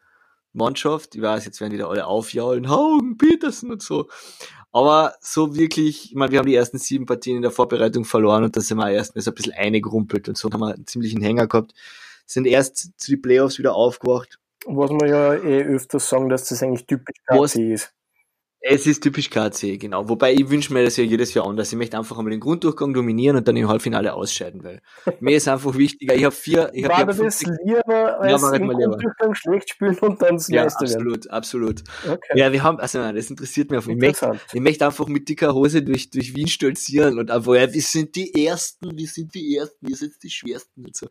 Mannschaft, 0.52 1.14
ich 1.14 1.22
weiß, 1.22 1.44
jetzt 1.44 1.60
werden 1.60 1.72
die 1.72 1.78
da 1.78 1.88
alle 1.88 2.06
aufjaulen, 2.06 2.68
Haugen, 2.68 3.16
Petersen 3.16 3.70
und 3.70 3.82
so. 3.82 4.08
Aber 4.72 5.14
so 5.20 5.56
wirklich, 5.56 6.10
ich 6.10 6.14
meine, 6.14 6.32
wir 6.32 6.38
haben 6.38 6.46
die 6.46 6.54
ersten 6.54 6.78
sieben 6.78 7.06
Partien 7.06 7.36
in 7.36 7.42
der 7.42 7.50
Vorbereitung 7.50 8.04
verloren 8.04 8.44
und 8.44 8.56
da 8.56 8.60
sind 8.60 8.78
wir 8.78 8.90
erst 8.90 9.14
mal 9.14 9.22
so 9.22 9.30
ein 9.30 9.34
bisschen 9.34 9.54
eingerumpelt 9.54 10.28
und 10.28 10.36
so 10.36 10.50
haben 10.50 10.60
wir 10.60 10.74
einen 10.74 10.86
ziemlichen 10.86 11.22
Hänger 11.22 11.46
gehabt. 11.46 11.72
Sind 12.26 12.46
erst 12.46 13.00
zu 13.00 13.12
den 13.12 13.22
Playoffs 13.22 13.58
wieder 13.58 13.74
aufgewacht. 13.74 14.38
Was 14.66 14.90
wir 14.90 15.08
ja 15.08 15.34
eh 15.34 15.62
öfters 15.64 16.08
sagen, 16.08 16.28
dass 16.28 16.48
das 16.48 16.62
eigentlich 16.62 16.86
typisch 16.86 17.16
KC 17.26 17.72
ist. 17.72 17.94
Es 18.60 18.86
ist 18.86 19.02
typisch 19.02 19.30
KC, 19.30 19.78
genau. 19.78 20.08
Wobei 20.08 20.32
ich 20.32 20.50
wünsche 20.50 20.72
mir 20.72 20.82
das 20.84 20.96
ja 20.96 21.04
jedes 21.04 21.32
Jahr 21.32 21.46
anders. 21.46 21.70
Ich 21.70 21.78
möchte 21.78 21.96
einfach 21.96 22.18
einmal 22.18 22.32
den 22.32 22.40
Grunddurchgang 22.40 22.92
dominieren 22.92 23.36
und 23.36 23.46
dann 23.46 23.56
im 23.56 23.68
Halbfinale 23.68 24.12
ausscheiden, 24.12 24.64
weil 24.64 24.82
mir 25.20 25.36
ist 25.36 25.46
einfach 25.46 25.76
wichtiger. 25.76 26.14
Ich 26.16 26.24
habe 26.24 26.34
vier. 26.34 26.70
Ich 26.72 26.84
hab, 26.84 27.06
das 27.06 27.42
lieber 27.42 28.20
als 28.20 28.42
Ja, 28.42 28.52
im. 28.54 28.68
Grunddurchgang 28.68 29.34
schlecht 29.34 29.70
spielen 29.70 29.96
und 29.98 30.20
dann 30.20 30.36
das 30.36 30.48
ja, 30.48 30.64
Meister 30.64 30.80
werden? 30.80 30.94
absolut, 30.94 31.30
absolut. 31.30 31.84
Okay. 32.04 32.38
Ja, 32.38 32.50
wir 32.52 32.62
haben, 32.64 32.80
also 32.80 32.98
nein, 32.98 33.14
das 33.14 33.30
interessiert 33.30 33.70
mich 33.70 33.78
einfach. 33.78 33.92
Ich 33.92 33.98
möchte, 33.98 34.40
ich 34.52 34.60
möchte 34.60 34.86
einfach 34.86 35.06
mit 35.06 35.28
dicker 35.28 35.54
Hose 35.54 35.82
durch, 35.82 36.10
durch 36.10 36.34
Wien 36.34 36.48
stolzieren 36.48 37.18
und 37.18 37.30
einfach, 37.30 37.54
ja, 37.54 37.72
wir 37.72 37.82
sind 37.82 38.16
die 38.16 38.44
Ersten, 38.44 38.96
wir 38.96 39.06
sind 39.06 39.34
die 39.34 39.56
Ersten, 39.56 39.86
wir 39.86 39.96
sind 39.96 40.14
die 40.20 40.30
Schwersten 40.30 40.84
und 40.84 40.96
so. 40.96 41.06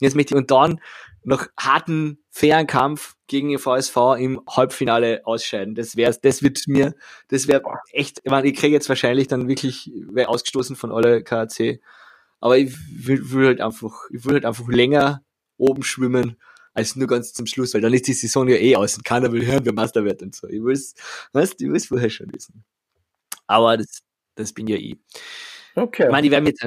Jetzt 0.00 0.14
möchte 0.14 0.34
ich, 0.34 0.38
und 0.38 0.50
dann 0.52 0.80
noch 1.24 1.46
harten, 1.58 2.21
fairen 2.34 2.66
Kampf 2.66 3.14
gegen 3.26 3.50
den 3.50 3.58
VSV 3.58 3.96
im 4.18 4.40
Halbfinale 4.48 5.20
ausscheiden. 5.24 5.74
Das 5.74 5.96
wäre, 5.96 6.16
das 6.20 6.42
wird 6.42 6.62
mir, 6.66 6.94
das 7.28 7.46
wäre 7.46 7.62
echt, 7.92 8.20
ich 8.24 8.30
meine, 8.30 8.48
ich 8.48 8.56
kriege 8.56 8.72
jetzt 8.72 8.88
wahrscheinlich 8.88 9.28
dann 9.28 9.48
wirklich, 9.48 9.92
wäre 10.08 10.30
ausgestoßen 10.30 10.74
von 10.74 10.92
alle 10.92 11.22
KAC. 11.22 11.80
Aber 12.40 12.56
ich 12.56 12.74
will, 12.90 13.30
will 13.30 13.46
halt 13.48 13.60
einfach, 13.60 13.92
ich 14.10 14.24
will 14.24 14.32
halt 14.32 14.46
einfach 14.46 14.66
länger 14.66 15.22
oben 15.58 15.82
schwimmen, 15.82 16.40
als 16.72 16.96
nur 16.96 17.06
ganz 17.06 17.34
zum 17.34 17.44
Schluss, 17.44 17.74
weil 17.74 17.82
dann 17.82 17.92
ist 17.92 18.06
die 18.06 18.14
Saison 18.14 18.48
ja 18.48 18.56
eh 18.56 18.76
aus 18.76 18.96
und 18.96 19.04
keiner 19.04 19.30
will 19.30 19.44
hören, 19.46 19.66
wer 19.66 19.74
Meister 19.74 20.02
wird 20.02 20.22
und 20.22 20.34
so. 20.34 20.48
Ich 20.48 20.64
will's, 20.64 20.94
weißt, 21.34 21.60
ich 21.60 21.68
will's 21.68 21.86
vorher 21.86 22.08
schon 22.08 22.32
wissen. 22.32 22.64
Aber 23.46 23.76
das, 23.76 24.00
das 24.36 24.54
bin 24.54 24.66
ja 24.68 24.76
ich. 24.76 24.96
Okay. 25.74 26.04
Ich 26.06 26.10
meine, 26.10 26.26
ich 26.26 26.30
werde 26.30 26.44
mit, 26.44 26.58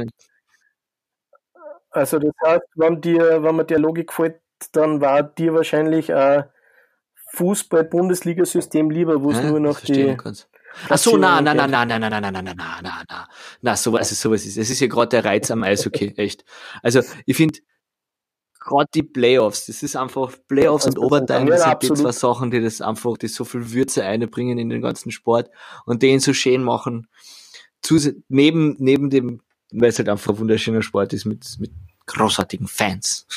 Also 1.89 2.19
das 2.19 2.33
heißt, 2.45 2.65
wenn 2.75 3.01
dir, 3.01 3.41
wenn 3.41 3.55
man 3.55 3.65
der 3.65 3.79
Logik 3.79 4.13
folgt, 4.13 4.44
dann 4.71 5.01
war 5.01 5.23
dir 5.23 5.53
wahrscheinlich 5.53 6.13
ein 6.13 6.45
Fußball-Bundesliga-System 7.33 8.89
lieber, 8.89 9.21
wo 9.21 9.31
es 9.31 9.41
nur 9.41 9.59
noch 9.59 9.79
die. 9.81 10.15
Ach 10.89 10.97
so, 10.97 11.17
na, 11.17 11.41
na, 11.41 11.53
na, 11.53 11.67
Platzierung 11.67 11.71
na, 11.71 11.85
na, 11.85 12.09
na, 12.09 12.09
na, 12.09 12.09
na, 12.09 12.31
na, 12.31 12.41
na, 12.41 12.53
na, 12.53 13.03
na, 13.07 13.27
na, 13.61 13.75
sowas, 13.77 13.99
also 13.99 14.15
sowas 14.15 14.45
ist, 14.45 14.57
es 14.57 14.69
ist 14.69 14.81
ja 14.81 14.87
gerade 14.87 15.09
der 15.09 15.23
Reiz 15.23 15.49
am 15.49 15.63
Eishockey, 15.63 16.13
echt. 16.17 16.43
Also, 16.83 17.01
ich 17.25 17.37
finde, 17.37 17.59
gerade 18.59 18.89
die 18.93 19.03
Playoffs, 19.03 19.67
das 19.67 19.83
ist 19.83 19.95
einfach, 19.95 20.33
Playoffs 20.47 20.85
und 20.85 20.97
100%. 20.97 20.99
Overtime, 20.99 21.49
das 21.49 21.63
sind 21.63 21.83
die 21.83 21.93
zwei 21.93 22.11
Sachen, 22.11 22.51
die 22.51 22.61
das 22.61 22.81
einfach, 22.81 23.17
die 23.17 23.27
so 23.27 23.45
viel 23.45 23.71
Würze 23.71 24.03
einbringen 24.03 24.57
in 24.57 24.69
den 24.69 24.81
ganzen 24.81 25.11
Sport 25.11 25.49
und 25.85 26.01
den 26.01 26.19
so 26.19 26.33
schön 26.33 26.63
machen. 26.63 27.07
Zus 27.81 28.11
neben, 28.27 28.75
neben 28.79 29.09
dem, 29.09 29.41
weil 29.71 29.89
es 29.89 29.99
halt 29.99 30.09
einfach 30.09 30.33
ein 30.33 30.39
wunderschöner 30.39 30.81
Sport 30.81 31.13
ist 31.13 31.25
mit, 31.25 31.45
mit 31.59 31.71
großartigen 32.07 32.67
Fans. 32.67 33.27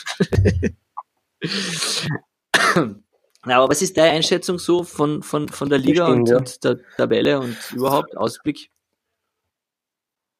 Na, 3.45 3.57
aber 3.57 3.68
was 3.71 3.83
ist 3.83 3.97
deine 3.97 4.11
Einschätzung 4.12 4.59
so 4.59 4.83
von, 4.83 5.23
von, 5.23 5.49
von 5.49 5.68
der 5.68 5.78
Liga 5.78 6.07
stimmt, 6.07 6.21
und, 6.21 6.28
ja. 6.28 6.37
und 6.38 6.64
der 6.64 6.78
Tabelle 6.97 7.40
und 7.40 7.57
überhaupt 7.73 8.16
Ausblick? 8.16 8.71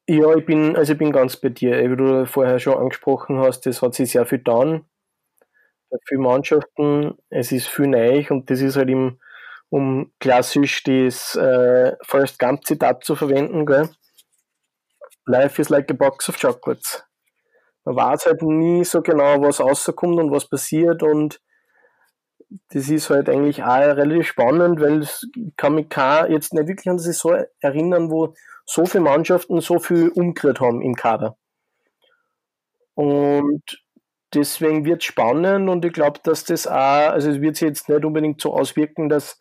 Ja, 0.07 0.35
ich 0.35 0.45
bin, 0.45 0.75
also 0.75 0.93
ich 0.93 0.99
bin 0.99 1.11
ganz 1.11 1.37
bei 1.37 1.49
dir. 1.49 1.89
Wie 1.89 1.95
du 1.95 2.25
vorher 2.25 2.59
schon 2.59 2.77
angesprochen 2.77 3.39
hast, 3.39 3.61
das 3.65 3.81
hat 3.81 3.93
sich 3.93 4.11
sehr 4.11 4.25
viel 4.25 4.39
getan. 4.39 4.85
Bei 5.89 5.97
vielen 6.07 6.21
Mannschaften, 6.21 7.17
es 7.29 7.51
ist 7.51 7.67
viel 7.67 7.87
neu 7.87 8.25
und 8.29 8.49
das 8.49 8.61
ist 8.61 8.75
halt 8.75 8.89
im, 8.89 9.19
um 9.69 10.11
klassisch 10.19 10.83
das 10.83 11.35
äh, 11.35 11.95
Forrest 12.03 12.39
Gump 12.39 12.65
Zitat 12.65 13.03
zu 13.03 13.15
verwenden, 13.15 13.65
gell? 13.65 13.89
Life 15.25 15.61
is 15.61 15.69
like 15.69 15.89
a 15.91 15.93
box 15.93 16.27
of 16.27 16.39
chocolates. 16.39 17.03
Man 17.89 17.95
weiß 17.95 18.27
halt 18.27 18.43
nie 18.43 18.83
so 18.83 19.01
genau, 19.01 19.41
was 19.41 19.59
rauskommt 19.59 20.19
und 20.19 20.29
was 20.29 20.47
passiert 20.47 21.01
und 21.01 21.41
das 22.67 22.87
ist 22.87 23.09
halt 23.09 23.27
eigentlich 23.29 23.63
auch 23.63 23.79
relativ 23.79 24.27
spannend, 24.27 24.79
weil 24.79 25.01
ich 25.01 25.25
kann 25.57 25.73
mich 25.73 25.89
kein, 25.89 26.31
jetzt 26.31 26.53
nicht 26.53 26.67
wirklich 26.67 26.87
an 26.87 26.97
die 26.97 27.03
Saison 27.03 27.45
erinnern, 27.61 28.11
wo 28.11 28.35
so 28.67 28.85
viele 28.85 29.05
Mannschaften 29.05 29.59
so 29.61 29.79
viel 29.79 30.09
umgerührt 30.09 30.59
haben 30.59 30.83
im 30.83 30.93
Kader. 30.93 31.35
Und 32.93 33.63
deswegen 34.35 34.85
wird 34.85 35.01
es 35.01 35.05
spannend 35.05 35.67
und 35.67 35.83
ich 35.83 35.93
glaube, 35.93 36.19
dass 36.23 36.43
das 36.43 36.67
auch, 36.67 36.73
also 37.09 37.31
es 37.31 37.41
wird 37.41 37.55
sich 37.55 37.69
jetzt 37.69 37.89
nicht 37.89 38.05
unbedingt 38.05 38.39
so 38.39 38.53
auswirken, 38.53 39.09
dass 39.09 39.39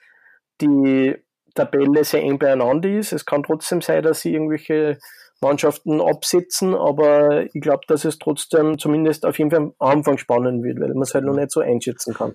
die 0.62 1.16
Tabelle 1.54 2.02
sehr 2.02 2.22
eng 2.22 2.38
beieinander 2.38 2.88
ist. 2.88 3.12
Es 3.12 3.26
kann 3.26 3.42
trotzdem 3.42 3.82
sein, 3.82 4.02
dass 4.02 4.22
sie 4.22 4.32
irgendwelche 4.32 4.98
Mannschaften 5.40 6.00
absetzen, 6.00 6.74
aber 6.74 7.44
ich 7.54 7.60
glaube, 7.60 7.82
dass 7.86 8.04
es 8.04 8.18
trotzdem 8.18 8.78
zumindest 8.78 9.24
auf 9.24 9.38
jeden 9.38 9.50
Fall 9.50 9.60
am 9.60 9.74
Anfang 9.78 10.18
spannend 10.18 10.64
wird, 10.64 10.80
weil 10.80 10.88
man 10.94 11.02
es 11.02 11.14
halt 11.14 11.24
noch 11.24 11.34
nicht 11.34 11.50
so 11.50 11.60
einschätzen 11.60 12.14
kann. 12.14 12.34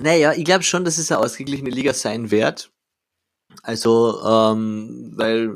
Naja, 0.00 0.32
ich 0.34 0.44
glaube 0.44 0.62
schon, 0.62 0.84
dass 0.84 0.98
es 0.98 1.10
eine 1.10 1.20
ausgeglichene 1.20 1.70
Liga 1.70 1.92
sein 1.94 2.30
wird. 2.30 2.70
Also, 3.62 4.20
ähm, 4.24 5.12
weil 5.16 5.54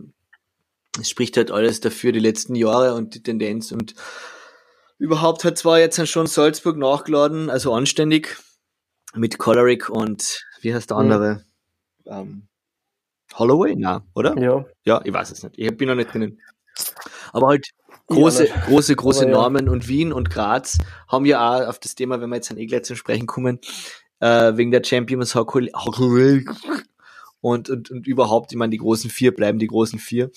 es 0.99 1.09
spricht 1.11 1.37
halt 1.37 1.51
alles 1.51 1.81
dafür, 1.81 2.13
die 2.13 2.19
letzten 2.21 2.55
Jahre 2.55 2.95
und 2.95 3.15
die 3.15 3.23
Tendenz 3.23 3.71
und 3.71 3.95
überhaupt 4.99 5.45
hat 5.45 5.59
zwar 5.59 5.79
jetzt 5.79 6.07
schon 6.09 6.27
Salzburg 6.27 6.77
nachgeladen, 6.77 7.51
also 7.51 7.73
anständig, 7.75 8.39
mit 9.15 9.39
Coleric 9.39 9.91
und 9.91 10.43
wie 10.63 10.75
heißt 10.75 10.91
der 10.91 10.97
Mhm. 10.97 11.03
andere? 11.03 11.45
Ähm, 12.07 12.49
Holloway? 13.35 13.75
Na, 13.77 14.05
oder? 14.15 14.37
Ja, 14.39 14.65
Ja, 14.85 15.01
ich 15.05 15.13
weiß 15.13 15.31
es 15.31 15.43
nicht. 15.43 15.55
Ich 15.59 15.77
bin 15.77 15.89
noch 15.89 15.95
nicht 15.95 16.13
drinnen. 16.13 16.41
Aber 17.33 17.49
halt 17.49 17.69
große, 18.09 18.49
Ja, 18.49 18.57
große, 18.67 18.97
große 18.97 19.23
aber 19.23 19.31
ja. 19.31 19.37
Normen 19.37 19.69
und 19.69 19.89
Wien 19.89 20.13
und 20.13 20.31
Graz 20.31 20.79
haben 21.09 21.25
ja 21.25 21.57
auch 21.57 21.69
auf 21.69 21.79
das 21.79 21.95
Thema, 21.95 22.21
wenn 22.21 22.31
wir 22.31 22.37
jetzt 22.37 22.51
an 22.51 22.57
gleich 22.67 22.85
zum 22.85 22.97
Sprechen 22.97 23.27
kommen, 23.27 23.61
äh, 24.21 24.57
wegen 24.57 24.71
der 24.71 24.85
Champions 24.85 25.35
Hockey 25.35 25.71
Hockey- 25.75 26.45
und, 27.41 27.69
und, 27.71 27.91
und 27.91 28.07
überhaupt, 28.07 28.53
ich 28.53 28.59
meine, 28.59 28.71
die 28.71 28.79
großen 28.79 29.11
vier 29.11 29.35
bleiben 29.35 29.59
die 29.59 29.67
großen 29.67 29.99
vier. 29.99 30.31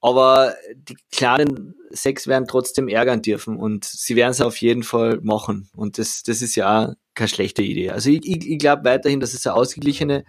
Aber 0.00 0.54
die 0.76 0.96
kleinen 1.10 1.74
sechs 1.90 2.28
werden 2.28 2.46
trotzdem 2.46 2.86
ärgern 2.86 3.20
dürfen 3.22 3.56
und 3.56 3.84
sie 3.84 4.14
werden 4.14 4.30
es 4.30 4.40
auf 4.40 4.56
jeden 4.58 4.84
Fall 4.84 5.18
machen. 5.22 5.68
Und 5.74 5.98
das, 5.98 6.22
das 6.22 6.40
ist 6.40 6.54
ja 6.54 6.90
auch 6.90 6.94
keine 7.14 7.28
schlechte 7.28 7.62
Idee. 7.62 7.90
Also 7.90 8.10
ich, 8.10 8.24
ich, 8.24 8.48
ich 8.48 8.58
glaube 8.58 8.84
weiterhin, 8.84 9.18
dass 9.18 9.34
es 9.34 9.44
eine 9.46 9.56
ausgeglichene 9.56 10.24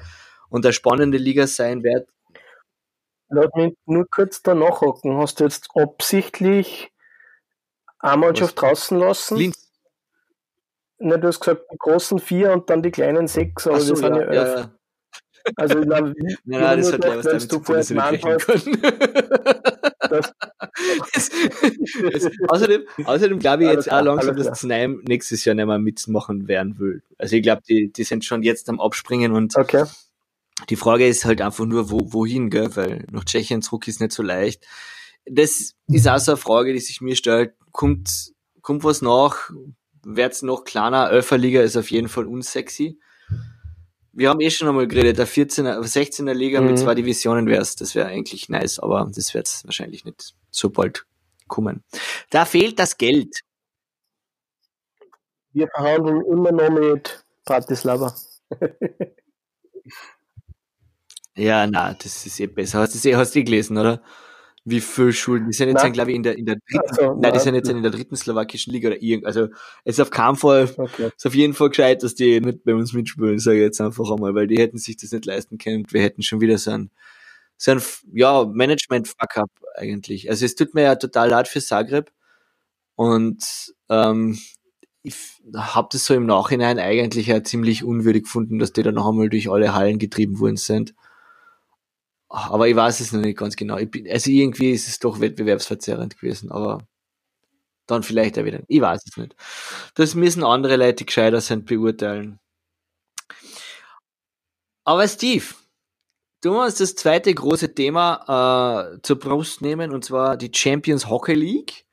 und 0.50 0.66
eine 0.66 0.74
spannende 0.74 1.20
Liga 1.20 1.46
sein 1.46 1.84
wird. 1.84 2.10
Lass 3.30 3.50
mich 3.56 3.76
nur 3.86 4.08
kurz 4.10 4.42
da 4.42 4.56
nachhaken. 4.56 5.18
Hast 5.18 5.40
du 5.40 5.44
jetzt 5.44 5.70
absichtlich 5.76 6.92
eine 8.00 8.18
Mannschaft 8.18 8.60
draußen 8.60 8.98
lassen? 8.98 9.38
Linz. 9.38 9.70
Ne, 10.98 11.18
du 11.20 11.28
hast 11.28 11.40
gesagt, 11.40 11.64
die 11.72 11.78
großen 11.78 12.20
vier 12.20 12.52
und 12.52 12.70
dann 12.70 12.82
die 12.84 12.92
kleinen 12.92 13.28
sechs, 13.28 13.66
aber 13.68 13.80
so, 13.80 13.92
wir 13.94 13.98
sind 13.98 14.16
ja, 14.16 14.22
ja, 14.22 14.34
ja, 14.34 14.44
elf. 14.44 14.60
ja. 14.60 14.72
Also, 15.56 15.80
ich 15.80 15.86
glaube, 15.86 16.14
Nein, 16.44 16.62
nein, 16.62 16.78
das 16.80 16.92
hat 16.92 17.02
gleich 17.02 17.18
was 17.18 17.26
damit 17.26 17.42
zu 17.44 17.60
tun, 17.60 17.76
dass 17.76 17.90
wir 17.90 18.12
nicht. 18.12 18.26
Das- 20.10 20.34
Das- 21.14 21.30
das- 22.12 22.32
außerdem, 22.48 22.84
außerdem 23.06 23.40
glaube 23.40 23.64
ich 23.66 23.70
jetzt 23.72 23.92
auch 23.92 24.02
langsam, 24.02 24.36
dass 24.36 24.60
Znaim 24.60 25.04
nächstes 25.08 25.46
Jahr 25.46 25.56
nicht 25.56 25.66
mehr 25.68 25.78
mitmachen 25.78 26.48
werden 26.48 26.80
will. 26.80 27.04
Also 27.18 27.36
ich 27.36 27.44
glaube, 27.44 27.62
die, 27.68 27.92
die 27.92 28.04
sind 28.04 28.26
schon 28.26 28.42
jetzt 28.42 28.70
am 28.70 28.80
Abspringen 28.80 29.34
und 29.34 29.56
Okay. 29.56 29.84
Die 30.70 30.76
Frage 30.76 31.08
ist 31.08 31.26
halt 31.26 31.42
einfach 31.42 31.66
nur, 31.66 31.90
wo, 31.92 32.00
wohin, 32.14 32.50
gell? 32.50 32.76
weil 32.76 33.06
nach 33.12 33.24
Tschechien 33.26 33.62
zurück 33.62 33.88
ist 33.88 34.00
nicht 34.02 34.12
so 34.12 34.24
leicht. 34.24 34.66
Das 35.26 35.76
ist 35.88 36.08
auch 36.08 36.18
so 36.20 36.32
eine 36.32 36.38
Frage, 36.38 36.74
die 36.74 36.80
sich 36.80 37.02
mir 37.02 37.16
stellt. 37.16 37.54
Kommt, 37.72 38.32
kommt 38.62 38.84
was 38.84 39.02
nach? 39.02 39.52
Wird's 40.04 40.42
noch 40.42 40.64
kleiner? 40.64 41.12
Elferliga 41.12 41.62
ist 41.62 41.78
auf 41.78 41.92
jeden 41.92 42.08
Fall 42.10 42.26
unsexy. 42.26 43.00
Wir 44.12 44.30
haben 44.30 44.42
eh 44.42 44.50
schon 44.50 44.68
einmal 44.68 44.88
geredet, 44.88 45.18
der 45.20 45.28
14er, 45.28 45.80
16er 45.82 46.34
Liga 46.34 46.62
mit 46.62 46.72
Mhm. 46.72 46.78
zwei 46.78 46.96
Divisionen 46.96 47.48
wär's, 47.48 47.76
das 47.76 47.96
wäre 47.96 48.08
eigentlich 48.08 48.50
nice, 48.50 48.80
aber 48.80 49.10
das 49.14 49.34
wird's 49.34 49.64
wahrscheinlich 49.66 50.04
nicht 50.04 50.34
so 50.50 50.70
bald 50.72 51.06
kommen. 51.48 51.84
Da 52.30 52.46
fehlt 52.46 52.80
das 52.80 52.98
Geld. 52.98 53.40
Wir 55.54 55.68
verhandeln 55.74 56.22
immer 56.26 56.52
noch 56.52 56.70
mit 56.70 57.24
Bratislava. 57.46 58.16
Ja, 61.40 61.66
na, 61.68 61.94
das 61.94 62.26
ist 62.26 62.40
eh 62.40 62.48
besser. 62.48 62.80
Hast 62.80 63.04
du 63.04 63.10
eh, 63.10 63.16
hast 63.16 63.34
du 63.34 63.40
eh 63.40 63.44
gelesen, 63.44 63.78
oder? 63.78 64.02
Wie 64.66 64.82
viel 64.82 65.14
Schulden? 65.14 65.48
Die 65.48 65.54
sind 65.54 65.70
jetzt, 65.70 65.84
Nein. 65.84 65.94
glaube 65.94 66.12
ich, 66.12 66.18
in 66.18 66.24
der, 66.24 66.38
in 66.38 66.46
der 66.46 66.58
dritten, 66.58 66.94
so, 66.94 67.02
nein, 67.14 67.22
die 67.22 67.30
nein. 67.30 67.40
sind 67.40 67.56
jetzt 67.56 67.70
in 67.70 67.82
der 67.82 67.92
dritten 67.92 68.16
slowakischen 68.18 68.74
Liga 68.74 68.90
oder 68.90 69.02
irgend, 69.02 69.26
also, 69.26 69.46
es 69.86 69.96
ist 69.96 70.02
auf 70.02 70.10
keinen 70.12 70.36
Fall, 70.36 70.70
Okay. 70.78 71.10
ist 71.16 71.26
auf 71.26 71.34
jeden 71.34 71.54
Fall 71.54 71.70
gescheit, 71.70 72.04
dass 72.04 72.14
die 72.14 72.42
nicht 72.42 72.66
bei 72.66 72.76
uns 72.76 72.92
mitspielen, 72.92 73.40
sage 73.40 73.58
ich 73.58 73.64
jetzt 73.64 73.80
einfach 73.80 74.12
einmal, 74.12 74.36
weil 74.36 74.48
die 74.48 74.58
hätten 74.60 74.78
sich 74.78 74.98
das 74.98 75.12
nicht 75.14 75.26
leisten 75.26 75.58
können 75.58 75.78
und 75.84 75.94
wir 75.94 76.02
hätten 76.02 76.22
schon 76.24 76.42
wieder 76.42 76.58
so 76.58 76.72
ein, 76.72 76.92
so 77.58 77.72
ein, 77.72 77.82
ja, 78.14 78.46
Management-Fuck-up 78.46 79.50
eigentlich. 79.76 80.30
Also, 80.30 80.46
es 80.46 80.56
tut 80.56 80.74
mir 80.74 80.84
ja 80.84 80.96
total 80.96 81.30
leid 81.30 81.48
für 81.48 81.62
Zagreb 81.62 82.12
und, 82.96 83.74
ähm, 83.90 84.38
ich 85.04 85.16
habe 85.56 85.88
das 85.92 86.06
so 86.06 86.14
im 86.14 86.26
Nachhinein 86.26 86.78
eigentlich 86.80 87.28
ja 87.28 87.42
ziemlich 87.44 87.86
unwürdig 87.86 88.24
gefunden, 88.24 88.60
dass 88.60 88.74
die 88.74 88.84
dann 88.84 88.96
noch 88.96 89.08
einmal 89.08 89.30
durch 89.30 89.50
alle 89.50 89.74
Hallen 89.74 89.98
getrieben 89.98 90.40
worden 90.40 90.58
sind. 90.58 90.94
Aber 92.30 92.68
ich 92.68 92.76
weiß 92.76 93.00
es 93.00 93.12
noch 93.12 93.22
nicht 93.22 93.38
ganz 93.38 93.56
genau. 93.56 93.78
Bin, 93.86 94.10
also 94.10 94.30
irgendwie 94.30 94.72
ist 94.72 94.88
es 94.88 95.00
doch 95.00 95.20
wettbewerbsverzerrend 95.20 96.20
gewesen, 96.20 96.52
aber 96.52 96.80
dann 97.88 98.04
vielleicht 98.04 98.38
auch 98.38 98.46
wieder. 98.46 98.62
Ich 98.68 98.82
weiß 98.82 99.02
es 99.06 99.18
nicht. 99.18 99.36
Das 99.96 100.14
müssen 100.14 100.44
andere 100.44 100.78
Leute, 100.78 100.98
die 100.98 101.06
gescheiter 101.08 101.42
sind, 101.42 101.66
beurteilen. 101.66 102.40
Aber 104.84 105.08
Steve, 105.08 105.46
du 106.42 106.54
musst 106.54 106.80
das 106.80 106.96
zweite 106.96 107.34
große 107.34 107.74
Thema 107.74 108.94
äh, 108.94 109.02
zur 109.02 109.20
Brust 109.20 109.62
nehmen, 109.62 109.92
und 109.92 110.06
zwar 110.06 110.38
die 110.38 110.52
Champions 110.54 111.10
Hockey 111.10 111.34
League, 111.34 111.86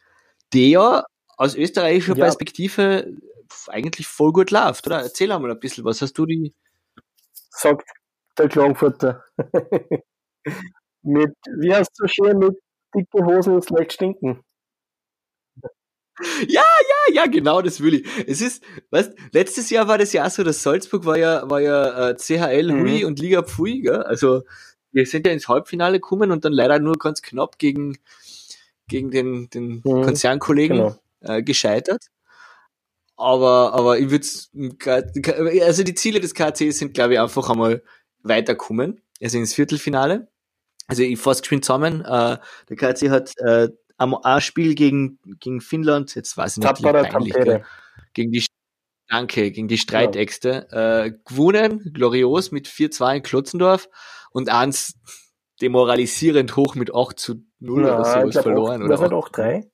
die 0.53 0.71
ja 0.71 1.03
aus 1.39 1.55
österreichischer 1.55 2.17
Ja. 2.17 2.25
Perspektive 2.25 3.13
eigentlich 3.69 4.07
voll 4.07 4.33
gut 4.33 4.51
läuft, 4.51 4.87
oder? 4.87 5.03
Erzähl 5.03 5.33
einmal 5.33 5.51
ein 5.51 5.61
bisschen, 5.61 5.85
was 5.85 6.03
hast 6.03 6.15
du 6.19 6.27
die? 6.27 6.55
sagt 7.51 7.89
der 8.39 8.49
Klagenfurter. 8.49 9.25
mit, 11.03 11.35
wie 11.59 11.75
heißt 11.75 11.95
so 11.95 12.07
schön, 12.07 12.39
mit 12.39 12.57
dicke 12.95 13.25
Hosen 13.25 13.59
ist 13.59 13.71
leicht 13.71 13.93
stinken. 13.95 14.41
Ja, 16.49 16.63
ja, 17.13 17.27
genau, 17.27 17.61
das 17.61 17.81
will 17.83 17.95
ich. 17.95 18.07
Es 18.27 18.41
ist, 18.41 18.63
weißt, 18.91 19.13
letztes 19.33 19.69
Jahr 19.69 19.87
war 19.87 19.99
das 19.99 20.15
ja 20.15 20.25
auch 20.27 20.31
so, 20.31 20.43
dass 20.45 20.63
Salzburg 20.63 21.05
war 21.05 21.19
ja, 21.19 21.49
war 21.51 21.61
ja 21.61 22.11
äh, 22.11 22.17
CHL 22.17 22.73
Mhm. 22.73 22.79
Hui 22.81 23.05
und 23.05 23.19
Liga 23.19 23.43
Pfui, 23.43 23.83
gell? 23.83 24.03
Also 24.03 24.43
wir 24.93 25.05
sind 25.05 25.27
ja 25.27 25.33
ins 25.35 25.47
Halbfinale 25.49 25.99
gekommen 26.01 26.31
und 26.33 26.45
dann 26.47 26.55
leider 26.55 26.79
nur 26.79 26.95
ganz 26.97 27.21
knapp 27.21 27.59
gegen, 27.59 27.99
gegen 28.89 29.11
den, 29.11 29.51
den 29.51 29.83
Mhm, 29.85 30.03
Konzernkollegen 30.03 30.79
Genau. 30.79 30.97
äh, 31.21 31.43
gescheitert. 31.43 32.07
Aber, 33.19 33.75
aber 33.75 33.99
ich 33.99 34.11
würde 34.11 34.27
also 35.65 35.83
die 35.83 35.95
Ziele 35.95 36.21
des 36.21 36.35
KC 36.35 36.71
sind, 36.73 36.95
glaube 36.95 37.15
ich, 37.15 37.21
einfach 37.21 37.51
einmal 37.51 37.83
weiterkommen, 38.23 39.03
also 39.23 39.37
ins 39.39 39.53
Viertelfinale. 39.55 40.29
Also 40.87 41.03
ich 41.03 41.19
fasse 41.19 41.43
geschwind 41.43 41.65
zusammen. 41.65 42.03
Äh, 42.05 42.39
der 42.69 42.77
KC 42.77 43.11
hat 43.11 43.33
äh, 43.39 43.69
am 43.97 44.15
ein 44.15 44.41
Spiel 44.41 44.75
gegen, 44.75 45.19
gegen 45.41 45.61
Finnland, 45.61 46.15
jetzt 46.15 46.37
weiß 46.37 46.59
ich 46.59 46.63
nicht, 46.63 46.83
peinlich, 46.83 47.33
gell? 47.35 47.65
gegen 48.13 48.33
die 48.33 48.45
Danke, 49.09 49.53
gegen 49.53 49.69
die 49.69 49.79
Streitäxte, 49.79 50.67
äh, 50.73 51.13
gewonnen, 51.29 51.93
glorios 51.95 52.51
mit 52.51 52.67
4-2 52.67 53.17
in 53.19 53.23
Klotzendorf 53.23 53.89
und 54.33 54.49
eins 54.51 54.95
demoralisierend 55.63 56.57
hoch 56.57 56.75
mit 56.75 56.93
8 56.93 57.19
zu 57.19 57.45
0 57.61 57.85
oder 57.85 58.05
sowas 58.05 58.43
verloren. 58.43 58.83
acht- 58.83 58.89
was 58.91 59.01
Oder 59.01 59.07
hat 59.07 59.13
8-3? 59.13 59.71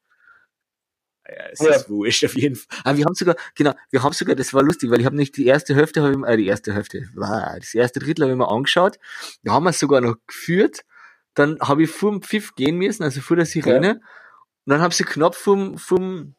ja, 1.28 1.44
es 1.50 1.60
Ja. 1.60 1.70
ist 1.76 1.88
wurscht 1.88 2.24
auf 2.26 2.34
jeden 2.36 2.56
Fall. 2.56 2.78
Aber 2.84 2.98
wir 2.98 3.04
haben 3.06 3.14
sogar, 3.14 3.36
genau, 3.54 3.72
wir 3.90 4.02
haben 4.02 4.12
sogar, 4.12 4.34
das 4.34 4.52
war 4.52 4.62
lustig, 4.62 4.90
weil 4.90 5.00
ich 5.00 5.06
habe 5.06 5.16
nicht 5.16 5.34
die 5.38 5.46
erste 5.46 5.74
Hälfte, 5.74 6.02
habe 6.02 6.12
ich, 6.12 6.18
mir- 6.18 6.28
äh, 6.28 6.36
die 6.36 6.46
erste 6.46 6.74
Hälfte, 6.74 7.08
wow, 7.14 7.54
das 7.58 7.72
erste 7.74 8.00
Drittel 8.00 8.24
habe 8.24 8.32
ich 8.32 8.38
mir 8.38 8.48
angeschaut. 8.50 8.98
Da 9.44 9.52
haben 9.52 9.64
wir 9.64 9.70
es 9.70 9.78
sogar 9.78 10.02
noch 10.02 10.16
geführt. 10.26 10.84
Dann 11.34 11.58
habe 11.60 11.82
ich 11.84 11.90
vor 11.90 12.10
dem 12.10 12.22
Pfiff 12.22 12.54
gehen 12.54 12.76
müssen, 12.76 13.02
also 13.02 13.20
vor 13.20 13.36
der 13.36 13.46
Sirene. 13.46 13.94
Und 13.94 14.00
dann 14.70 14.80
haben 14.80 14.92
sie 14.92 15.04
knapp 15.04 15.34
vom, 15.34 15.78
vom, 15.78 16.34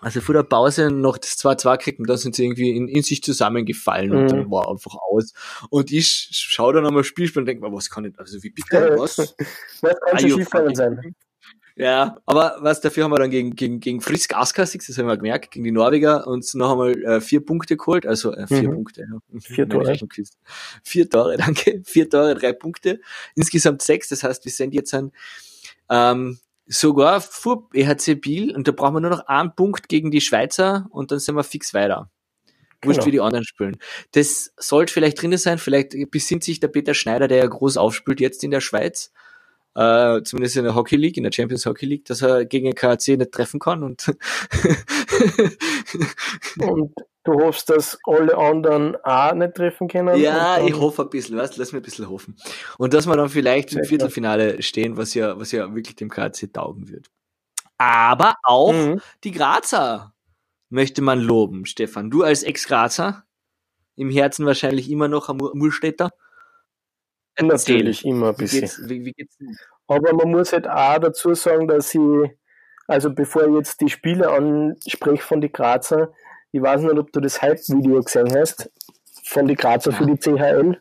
also 0.00 0.20
vor 0.20 0.34
der 0.34 0.42
Pause 0.42 0.90
noch 0.90 1.18
das 1.18 1.36
2-2 1.38 1.76
gekriegt 1.78 2.00
und 2.00 2.08
dann 2.08 2.16
sind 2.18 2.34
sie 2.34 2.44
irgendwie 2.44 2.70
in, 2.76 2.88
in 2.88 3.02
sich 3.02 3.22
zusammengefallen 3.22 4.12
und 4.12 4.22
Mhm. 4.24 4.28
dann 4.28 4.50
war 4.50 4.68
einfach 4.70 4.94
aus. 4.94 5.32
Und 5.70 5.90
ich 5.92 6.06
sch- 6.06 6.28
schaue 6.32 6.72
dann 6.72 6.86
einmal 6.86 7.04
Spielspiel 7.04 7.40
und 7.42 7.46
denke 7.46 7.62
mir, 7.64 7.72
was 7.72 7.90
kann 7.90 8.04
ich, 8.04 8.18
also 8.18 8.42
wie 8.42 8.50
bitte, 8.50 8.96
was? 8.98 9.18
Was 9.82 10.00
kann 10.00 10.12
Are 10.12 10.18
schon 10.20 10.28
you 10.30 10.36
schief 10.38 10.50
gegangen 10.50 10.74
fucking- 10.74 10.76
sein? 10.76 11.14
Ja, 11.78 12.18
aber 12.26 12.56
was 12.60 12.80
dafür 12.80 13.04
haben 13.04 13.12
wir 13.12 13.18
dann 13.18 13.30
gegen, 13.30 13.54
gegen, 13.54 13.78
gegen 13.78 14.00
Frisk 14.00 14.34
Askasix, 14.34 14.88
das 14.88 14.98
haben 14.98 15.06
wir 15.06 15.16
gemerkt, 15.16 15.52
gegen 15.52 15.64
die 15.64 15.70
Norweger 15.70 16.26
uns 16.26 16.54
noch 16.54 16.72
einmal 16.72 17.00
äh, 17.04 17.20
vier 17.20 17.44
Punkte 17.44 17.76
geholt, 17.76 18.04
also 18.04 18.32
äh, 18.34 18.48
vier 18.48 18.68
Mhm. 18.68 18.74
Punkte. 18.74 19.02
Ja. 19.02 19.18
Mhm, 19.28 19.40
Vier 19.40 19.68
Tore. 19.68 19.96
Vier 20.82 21.08
Tore, 21.08 21.36
danke. 21.38 21.80
Vier 21.84 22.10
Tore, 22.10 22.34
drei 22.34 22.52
Punkte. 22.52 23.00
Insgesamt 23.36 23.82
sechs, 23.82 24.08
das 24.08 24.24
heißt, 24.24 24.44
wir 24.44 24.50
sind 24.50 24.74
jetzt 24.74 24.92
an 24.92 25.12
ähm, 25.88 26.38
sogar 26.66 27.20
vor 27.20 27.68
EHC 27.72 28.16
Biel 28.20 28.54
und 28.56 28.66
da 28.66 28.72
brauchen 28.72 28.94
wir 28.96 29.00
nur 29.00 29.10
noch 29.10 29.26
einen 29.28 29.54
Punkt 29.54 29.88
gegen 29.88 30.10
die 30.10 30.20
Schweizer 30.20 30.88
und 30.90 31.12
dann 31.12 31.20
sind 31.20 31.36
wir 31.36 31.44
fix 31.44 31.74
weiter. 31.74 32.10
Wurscht, 32.82 32.98
Genau. 32.98 33.06
wie 33.06 33.10
die 33.12 33.20
anderen 33.20 33.44
spielen. 33.44 33.76
Das 34.12 34.52
sollte 34.56 34.92
vielleicht 34.92 35.22
drin 35.22 35.36
sein, 35.36 35.58
vielleicht 35.58 35.94
besinnt 36.10 36.42
sich 36.44 36.60
der 36.60 36.68
Peter 36.68 36.94
Schneider, 36.94 37.28
der 37.28 37.38
ja 37.38 37.46
groß 37.46 37.76
aufspielt 37.76 38.20
jetzt 38.20 38.42
in 38.44 38.50
der 38.50 38.60
Schweiz, 38.60 39.12
äh, 39.74 40.22
zumindest 40.22 40.56
in 40.56 40.64
der 40.64 40.74
Hockey 40.74 40.96
League, 40.96 41.16
in 41.16 41.22
der 41.24 41.32
Champions 41.32 41.66
Hockey 41.66 41.86
League, 41.86 42.04
dass 42.06 42.22
er 42.22 42.44
gegen 42.44 42.66
den 42.66 42.74
KAC 42.74 43.08
nicht 43.08 43.32
treffen 43.32 43.60
kann 43.60 43.82
und 43.82 44.04
Und 46.60 46.94
du 47.24 47.32
hoffst, 47.34 47.68
dass 47.70 47.98
alle 48.04 48.36
anderen 48.36 48.96
auch 49.04 49.34
nicht 49.34 49.54
treffen 49.54 49.88
können? 49.88 50.18
ja, 50.18 50.60
ich 50.64 50.74
hoffe 50.74 51.02
ein 51.02 51.10
bisschen, 51.10 51.36
weißt, 51.36 51.56
lass 51.56 51.72
mir 51.72 51.78
ein 51.80 51.82
bisschen 51.82 52.08
hoffen. 52.08 52.36
Und 52.78 52.94
dass 52.94 53.06
wir 53.06 53.16
dann 53.16 53.28
vielleicht 53.28 53.72
im. 53.72 53.84
Viertelfinale 53.84 54.62
stehen, 54.62 54.96
was 54.96 55.14
ja, 55.14 55.38
was 55.38 55.52
ja 55.52 55.74
wirklich 55.74 55.96
dem 55.96 56.08
KAC 56.10 56.52
taugen 56.52 56.88
wird. 56.88 57.06
Aber 57.78 58.34
auch 58.42 58.72
Mhm. 58.72 59.00
die 59.24 59.30
Grazer 59.32 60.14
möchte 60.68 61.00
man 61.02 61.20
loben, 61.20 61.64
Stefan. 61.66 62.10
Du 62.10 62.22
als 62.22 62.42
Ex-Grazer, 62.42 63.24
im 63.96 64.10
Herzen 64.10 64.46
wahrscheinlich 64.46 64.90
immer 64.90 65.08
noch 65.08 65.28
am 65.28 65.38
Mur- 65.38 65.52
Murstädter. 67.40 67.78
Natürlich, 67.78 68.04
immer 68.04 68.28
ein 68.28 68.34
Wie 68.38 68.42
bisschen. 68.42 68.60
geht's, 68.60 68.88
wie, 68.88 69.04
wie 69.04 69.12
geht's? 69.12 69.36
Aber 69.86 70.12
man 70.12 70.30
muss 70.30 70.52
halt 70.52 70.68
auch 70.68 70.98
dazu 70.98 71.34
sagen, 71.34 71.66
dass 71.68 71.94
ich, 71.94 72.00
also 72.86 73.12
bevor 73.12 73.46
ich 73.46 73.54
jetzt 73.54 73.80
die 73.80 73.88
Spiele 73.88 74.30
anspreche 74.30 75.22
von 75.22 75.40
die 75.40 75.52
Grazer, 75.52 76.12
ich 76.52 76.62
weiß 76.62 76.82
nicht, 76.82 76.98
ob 76.98 77.12
du 77.12 77.20
das 77.20 77.40
Hype-Video 77.42 78.02
gesehen 78.02 78.34
hast, 78.34 78.70
von 79.24 79.46
die 79.46 79.54
Grazer 79.54 79.92
für 79.92 80.06
die 80.06 80.16
CHL. 80.16 80.80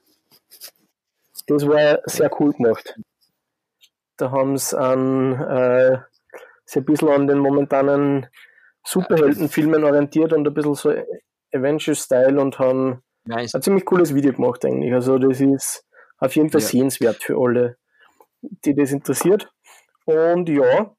Das 1.47 1.67
war 1.67 1.99
sehr 2.05 2.29
cool 2.39 2.53
gemacht. 2.53 2.99
Da 4.17 4.31
haben 4.31 4.57
sie 4.57 4.77
an, 4.77 5.33
äh, 5.33 5.97
sich 6.65 6.81
ein 6.81 6.85
bisschen 6.85 7.09
an 7.09 7.27
den 7.27 7.39
momentanen 7.39 8.27
Superheldenfilmen 8.83 9.83
orientiert 9.83 10.33
und 10.33 10.47
ein 10.47 10.53
bisschen 10.53 10.75
so 10.75 10.93
Avengers-Style 11.53 12.39
und 12.39 12.57
haben 12.59 13.03
Nice. 13.25 13.53
ein 13.53 13.61
ziemlich 13.61 13.85
cooles 13.85 14.13
Video 14.13 14.33
gemacht 14.33 14.65
eigentlich. 14.65 14.93
Also 14.93 15.17
das 15.17 15.39
ist 15.39 15.85
auf 16.19 16.35
jeden 16.35 16.49
Fall 16.49 16.61
Ja. 16.61 16.67
sehenswert 16.67 17.23
für 17.23 17.37
alle, 17.37 17.77
die 18.41 18.73
das 18.75 18.91
interessiert. 18.91 19.49
Und 20.05 20.47
ja, 20.49 20.93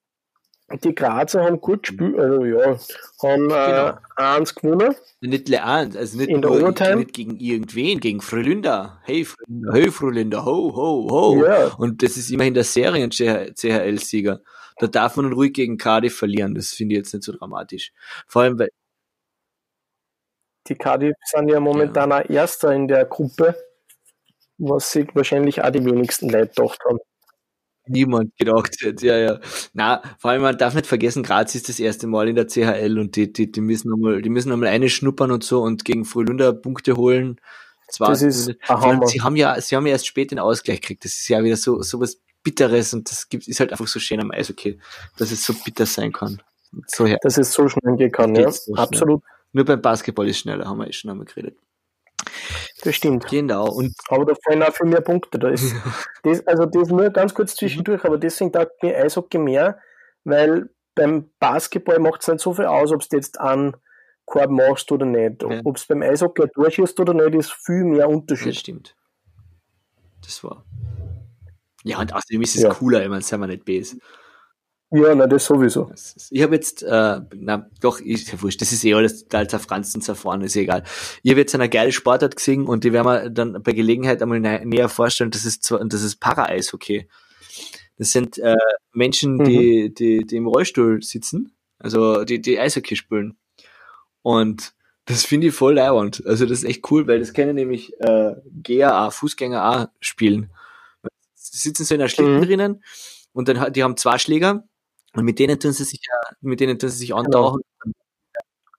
die 0.84 0.94
Grazer 0.94 1.44
haben 1.44 1.60
gut 1.62 1.82
gespielt, 1.84 2.18
also 2.18 2.44
ja, 2.44 2.78
haben 3.22 3.48
Genau. 3.48 3.88
äh, 3.88 3.94
eins 4.16 4.54
gewonnen. 4.54 4.94
Nicht 5.20 5.48
Leand, 5.48 5.96
also 5.96 6.18
nicht 6.18 6.28
In 6.28 6.42
der 6.42 6.50
Overtime? 6.50 6.96
nicht 6.96 7.14
gegen 7.14 7.36
irgendwen, 7.38 8.00
gegen 8.00 8.20
Frölunda. 8.20 9.00
Hey 9.04 9.24
Frölunda, 9.24 9.72
hey 9.72 9.90
Frölunda, 9.90 10.44
ho, 10.44 10.74
ho, 10.76 11.08
ho. 11.10 11.44
Ja. 11.44 11.68
Und 11.78 12.02
das 12.02 12.16
ist 12.18 12.30
immerhin 12.30 12.52
der 12.54 12.64
Serien-CHL-Sieger. 12.64 14.42
Da 14.80 14.86
darf 14.86 15.16
man 15.16 15.32
ruhig 15.32 15.54
gegen 15.54 15.78
Cardiff 15.78 16.16
verlieren. 16.18 16.54
Das 16.54 16.70
finde 16.70 16.94
ich 16.94 16.98
jetzt 16.98 17.14
nicht 17.14 17.24
so 17.24 17.32
dramatisch. 17.32 17.92
Vor 18.26 18.42
allem, 18.42 18.58
weil, 18.58 18.68
Die 20.68 20.74
Cardiff 20.76 21.14
sind 21.24 21.48
ja 21.48 21.60
momentan 21.60 22.12
auch 22.12 22.28
Erster 22.28 22.72
in 22.74 22.86
der 22.88 23.06
Gruppe, 23.06 23.56
was 24.58 24.92
sich 24.92 25.08
wahrscheinlich 25.14 25.62
auch 25.62 25.70
die 25.70 25.84
wenigsten 25.84 26.28
Leute 26.28 26.48
gedacht 26.54 26.78
haben. 26.88 26.98
niemand 27.86 28.36
gedacht 28.36 28.76
hätte. 28.82 29.06
Ja, 29.06 29.18
ja. 29.18 29.40
Na, 29.72 30.02
vor 30.18 30.30
allem, 30.30 30.42
man 30.42 30.58
darf 30.58 30.74
nicht 30.74 30.86
vergessen, 30.86 31.22
Graz 31.22 31.54
ist 31.54 31.68
das 31.68 31.80
erste 31.80 32.06
Mal 32.06 32.28
in 32.28 32.36
der 32.36 32.46
CHL 32.46 32.98
und 32.98 33.16
die, 33.16 33.32
die, 33.32 33.50
die 33.50 33.60
müssen 33.60 33.90
nochmal, 33.90 34.22
die 34.22 34.28
müssen 34.30 34.50
nochmal 34.50 34.68
eine 34.68 34.88
schnuppern 34.90 35.30
und 35.30 35.44
so 35.44 35.62
und 35.62 35.84
gegen 35.84 36.04
Frölunda 36.04 36.52
Punkte 36.52 36.96
holen. 36.96 37.40
Zwar, 37.90 38.10
Das 38.10 38.22
ist 38.22 38.54
allem, 38.68 39.06
sie 39.06 39.22
haben 39.22 39.36
ja, 39.36 39.58
sie 39.60 39.74
haben 39.74 39.86
ja 39.86 39.92
erst 39.92 40.06
spät 40.06 40.30
den 40.30 40.38
Ausgleich 40.38 40.80
gekriegt. 40.82 41.04
Das 41.04 41.12
ist 41.14 41.28
ja 41.28 41.42
wieder 41.42 41.56
so, 41.56 41.80
so 41.82 42.00
was 42.00 42.20
Bitteres 42.42 42.92
und 42.92 43.10
das 43.10 43.28
gibt, 43.28 43.48
ist 43.48 43.60
halt 43.60 43.72
einfach 43.72 43.88
so 43.88 43.98
schön 43.98 44.20
am 44.20 44.30
Eishockey, 44.30 44.78
dass 45.16 45.30
es 45.32 45.44
so 45.44 45.54
bitter 45.54 45.86
sein 45.86 46.12
kann. 46.12 46.42
So 46.86 47.06
her. 47.06 47.18
Dass 47.22 47.38
es 47.38 47.52
so 47.52 47.66
schnell 47.68 47.96
gehen 47.96 48.12
kann, 48.12 48.34
ja. 48.34 48.50
So 48.52 48.74
schnell. 48.74 48.84
Absolut, 48.84 49.22
Nur 49.52 49.64
beim 49.64 49.80
Basketball 49.80 50.28
ist 50.28 50.38
schneller, 50.38 50.66
haben 50.66 50.78
wir 50.78 50.86
eh 50.88 50.92
schon 50.92 51.10
einmal 51.10 51.24
geredet. 51.26 51.56
Das 52.82 52.94
stimmt. 52.94 53.26
Genau. 53.28 53.70
Und 53.70 53.94
Aber 54.08 54.24
da 54.24 54.34
fallen 54.44 54.62
auch 54.62 54.72
viel 54.72 54.86
mehr 54.86 55.00
Punkte. 55.00 55.38
Da 55.38 55.48
ist, 55.48 55.74
das, 56.22 56.46
also 56.46 56.66
das 56.66 56.88
nur 56.88 57.10
ganz 57.10 57.34
kurz 57.34 57.54
zwischendurch, 57.56 58.04
aber 58.04 58.18
deswegen 58.18 58.52
taugt 58.52 58.82
mir 58.82 58.96
Eishockey 58.96 59.38
mehr, 59.38 59.78
weil 60.24 60.70
beim 60.94 61.30
Basketball 61.38 61.98
macht 61.98 62.22
es 62.22 62.28
nicht 62.28 62.40
so 62.40 62.52
viel 62.54 62.66
aus, 62.66 62.92
ob 62.92 63.08
du 63.08 63.16
jetzt 63.16 63.40
einen 63.40 63.76
Korb 64.24 64.50
machst 64.50 64.90
oder 64.92 65.06
nicht. 65.06 65.42
Ja. 65.42 65.60
Ob 65.64 65.76
es 65.76 65.86
beim 65.86 66.02
Eishockey 66.02 66.42
ein 66.42 66.50
Tor 66.50 66.70
schießt 66.70 66.98
oder 67.00 67.14
nicht, 67.14 67.34
ist 67.34 67.52
viel 67.52 67.84
mehr 67.84 68.06
das 68.06 68.14
Unterschied. 68.14 68.56
stimmt. 68.56 68.96
Das 70.24 70.42
war. 70.44 70.64
Ja, 71.84 72.00
und 72.00 72.12
außerdem 72.12 72.42
ist 72.42 72.56
es 72.56 72.62
Ja. 72.62 72.70
cooler, 72.74 73.08
meine, 73.08 73.22
seien 73.22 73.40
wir 73.40 73.46
nicht 73.46 73.64
base. 73.64 73.96
Ja, 74.90 75.14
na 75.14 75.26
das 75.26 75.44
sowieso. 75.44 75.90
Ich 76.30 76.42
habe 76.42 76.54
jetzt, 76.54 76.82
äh, 76.82 77.20
na 77.34 77.68
doch, 77.80 78.00
ist 78.00 78.32
ja 78.32 78.40
wurscht, 78.40 78.60
das 78.62 78.72
ist 78.72 78.84
eh 78.84 78.94
alles 78.94 79.24
total 79.24 79.48
zerfranst 79.48 79.94
und 79.94 80.00
zerfahren, 80.02 80.40
ist 80.40 80.56
egal. 80.56 80.82
Ich 81.22 81.30
habe 81.30 81.40
jetzt 81.40 81.54
eine 81.54 81.68
geile 81.68 81.92
Sportart 81.92 82.36
gesehen 82.36 82.66
und 82.66 82.84
die 82.84 82.92
werden 82.94 83.06
wir 83.06 83.28
dann 83.28 83.62
bei 83.62 83.72
Gelegenheit 83.72 84.22
einmal 84.22 84.38
nä- 84.38 84.64
näher 84.64 84.88
vorstellen, 84.88 85.30
das 85.30 85.44
ist 85.44 85.62
zwar, 85.64 85.84
das 85.84 86.02
ist 86.02 86.16
Para-Eishockey. 86.20 87.06
Das 87.98 88.12
sind 88.12 88.38
äh, 88.38 88.54
Menschen, 88.92 89.44
die, 89.44 89.92
die, 89.92 90.24
die 90.24 90.36
im 90.36 90.46
Rollstuhl 90.46 91.02
sitzen, 91.02 91.52
also 91.78 92.24
die, 92.24 92.40
die 92.40 92.58
Eishockey 92.58 92.96
spielen. 92.96 93.36
Und 94.22 94.72
das 95.04 95.24
finde 95.26 95.48
ich 95.48 95.54
voll 95.54 95.74
leibend. 95.74 96.24
Also 96.26 96.46
das 96.46 96.58
ist 96.60 96.64
echt 96.64 96.90
cool, 96.90 97.06
weil 97.06 97.18
das 97.18 97.34
können 97.34 97.56
nämlich 97.56 97.92
äh, 98.00 98.36
Geher 98.62 99.02
auch, 99.02 99.12
Fußgänger 99.12 99.68
auch 99.70 99.86
spielen. 100.00 100.50
Sie 101.34 101.58
sitzen 101.58 101.84
so 101.84 101.94
in 101.94 102.00
einer 102.00 102.08
Schlitten 102.08 102.36
Mhm. 102.38 102.42
drinnen 102.42 102.84
und 103.32 103.48
dann 103.48 103.72
die 103.72 103.82
haben 103.82 103.96
zwei 103.96 104.16
Schläger 104.18 104.64
und 105.14 105.24
mit 105.24 105.38
denen 105.38 105.58
tun 105.58 105.72
sie 105.72 105.84
sich 105.84 106.00
ja, 106.06 106.36
mit 106.40 106.60
denen 106.60 106.78
tun 106.78 106.90
sie 106.90 106.98
sich 106.98 107.14
antauchen. 107.14 107.62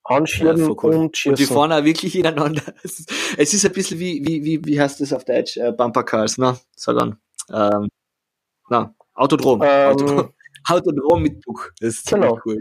anschieben 0.03 0.57
Ja, 0.57 0.69
cool. 0.83 0.95
und 0.95 1.17
schießen. 1.17 1.31
Und 1.33 1.39
die 1.39 1.45
fahren 1.45 1.71
auch 1.71 1.83
wirklich 1.83 2.15
ineinander. 2.15 2.61
Es 2.83 2.99
ist, 2.99 3.53
es 3.53 3.65
ein 3.65 3.73
bisschen 3.73 3.99
wie, 3.99 4.25
wie, 4.25 4.43
wie, 4.43 4.65
wie 4.65 4.81
heißt 4.81 4.99
das 5.01 5.13
auf 5.13 5.23
Deutsch? 5.25 5.57
Äh, 5.57 5.71
Bumper 5.71 6.03
Cars, 6.03 6.37
ne? 6.37 6.57
Sag 6.75 6.97
dann. 6.97 7.19
Ähm, 7.51 7.89
na, 8.69 8.93
Autodrom. 9.13 9.61
Ähm, 9.63 9.91
Autodrom. 9.91 10.33
Autodrom 10.67 11.21
mit 11.23 11.41
Buch. 11.45 11.67
Das 11.79 11.89
ist 11.95 12.07
Genau. 12.09 12.39
cool. 12.45 12.57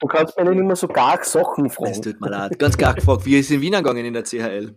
du 0.00 0.06
kannst 0.08 0.36
mir 0.36 0.44
nicht 0.44 0.58
immer 0.58 0.76
so 0.76 0.88
gar 0.88 1.22
Sachen 1.24 1.66
Es 1.66 1.74
fragen. 1.74 2.02
tut 2.02 2.20
mir 2.20 2.30
leid. 2.30 2.58
Ganz 2.58 2.76
klar 2.76 2.94
gefragt, 2.94 3.24
wie 3.26 3.38
ist 3.38 3.46
es 3.46 3.52
in 3.52 3.60
Wien 3.60 3.72
gegangen 3.72 4.04
in 4.04 4.12
der 4.14 4.24
CHL? 4.24 4.74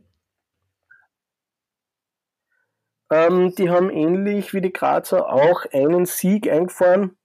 Ähm, 3.11 3.53
die 3.55 3.69
haben 3.69 3.89
ähnlich 3.89 4.53
wie 4.53 4.61
die 4.61 4.73
Grazer 4.73 5.29
auch 5.31 5.65
einen 5.71 6.05
Sieg 6.05 6.49
eingefahren 6.49 7.17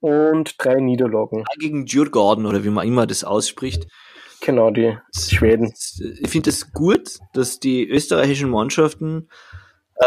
und 0.00 0.56
drei 0.58 0.76
Niederlagen. 0.76 1.44
Gegen 1.58 1.86
Djurgården 1.86 2.46
oder 2.46 2.64
wie 2.64 2.70
man 2.70 2.86
immer 2.86 3.06
das 3.06 3.24
ausspricht. 3.24 3.86
Genau, 4.42 4.70
die 4.70 4.98
Schweden. 5.16 5.72
Ich 6.20 6.28
finde 6.28 6.50
es 6.50 6.72
gut, 6.72 7.18
dass 7.32 7.60
die 7.60 7.88
österreichischen 7.88 8.50
Mannschaften 8.50 9.28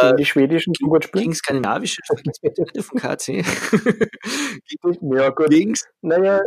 Gegen 0.02 0.18
die 0.18 0.26
schwedischen 0.26 0.74
so 0.78 0.86
gut 0.88 1.06
spielen. 1.06 1.24
gegen 1.24 1.34
skandinavische 1.34 2.02
von 2.06 3.00
KC 3.00 3.44
Ja, 5.02 5.30
gut. 5.30 5.50
gegen 5.50 5.74
Naja, 6.02 6.42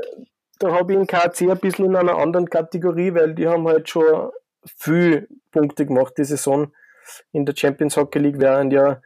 da 0.59 0.72
habe 0.72 0.92
ich 0.92 0.98
in 0.98 1.06
KC 1.06 1.50
ein 1.50 1.59
bisschen 1.59 1.87
in 1.87 1.96
einer 1.96 2.18
anderen 2.18 2.48
Kategorie, 2.48 3.14
weil 3.14 3.35
die 3.35 3.48
haben 3.48 3.66
halt 3.66 3.88
schon 3.88 4.30
viel 4.76 5.26
Punkte 5.50 5.87
gemacht 5.87 6.14
die 6.18 6.24
Saison 6.24 6.72
in 7.33 7.46
der 7.46 7.55
Champions 7.57 7.96
Hockey 7.96 8.18
League, 8.18 8.38
während 8.38 8.73
ja 8.73 9.01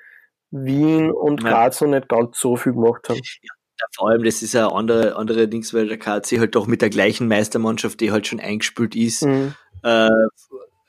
Wien 0.51 1.11
und 1.11 1.43
Ja. 1.43 1.49
Graz 1.51 1.81
noch 1.81 1.88
nicht 1.88 2.09
ganz 2.09 2.38
so 2.38 2.57
viel 2.57 2.73
gemacht 2.73 3.09
haben. 3.09 3.21
Ja, 3.81 3.87
vor 3.97 4.09
allem, 4.11 4.23
das 4.23 4.40
ist 4.43 4.55
ja 4.55 4.69
andere, 4.69 5.17
andere 5.17 5.49
Dings, 5.49 5.75
weil 5.75 5.88
der 5.88 5.99
KC 5.99 6.38
halt 6.38 6.55
doch 6.55 6.67
mit 6.69 6.81
der 6.81 6.90
gleichen 6.90 7.27
Meistermannschaft, 7.27 8.01
die 8.01 8.12
halt 8.12 8.27
schon 8.27 8.38
eingespielt 8.40 8.95
ist, 8.95 9.23
Mhm. 9.25 9.55
äh, 9.83 10.09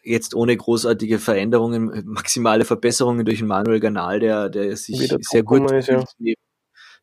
jetzt 0.04 0.36
ohne 0.36 0.56
großartige 0.56 1.17
Veränderungen, 1.17 2.04
maximale 2.06 2.63
Verbesserungen 2.63 3.25
durch 3.25 3.39
den 3.39 3.47
Manuel 3.47 3.80
Ganal, 3.80 4.19
der, 4.19 4.49
der 4.49 4.78
sich 4.78 4.99
Wieder 4.99 5.17
sehr 5.21 5.41
gut 5.41 5.71
ist, 5.71 5.88
ja. 5.88 6.04
neben, 6.19 6.41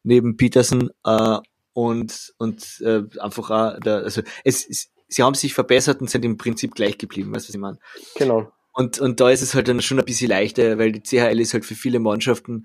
neben 0.04 0.36
Peterson 0.36 0.90
äh, 1.04 1.38
und, 1.72 2.32
und 2.38 2.80
äh, 2.84 3.02
einfach 3.18 3.50
auch, 3.50 3.80
der, 3.80 3.96
also 4.04 4.22
es, 4.44 4.64
es, 4.68 4.88
sie 5.08 5.22
haben 5.24 5.34
sich 5.34 5.52
verbessert 5.52 6.00
und 6.00 6.08
sind 6.10 6.24
im 6.24 6.36
Prinzip 6.36 6.76
gleich 6.76 6.96
geblieben, 6.96 7.34
weißt 7.34 7.46
du, 7.46 7.48
was 7.48 7.54
ich 7.56 7.60
meine? 7.60 7.78
Genau. 8.16 8.52
Und, 8.74 8.98
und 9.00 9.20
da 9.20 9.30
ist 9.30 9.42
es 9.42 9.54
halt 9.54 9.68
dann 9.68 9.82
schon 9.82 9.98
ein 9.98 10.04
bisschen 10.04 10.30
leichter, 10.30 10.78
weil 10.78 10.92
die 10.92 11.02
CHL 11.02 11.40
ist 11.40 11.52
halt 11.52 11.66
für 11.66 11.74
viele 11.74 11.98
Mannschaften, 11.98 12.64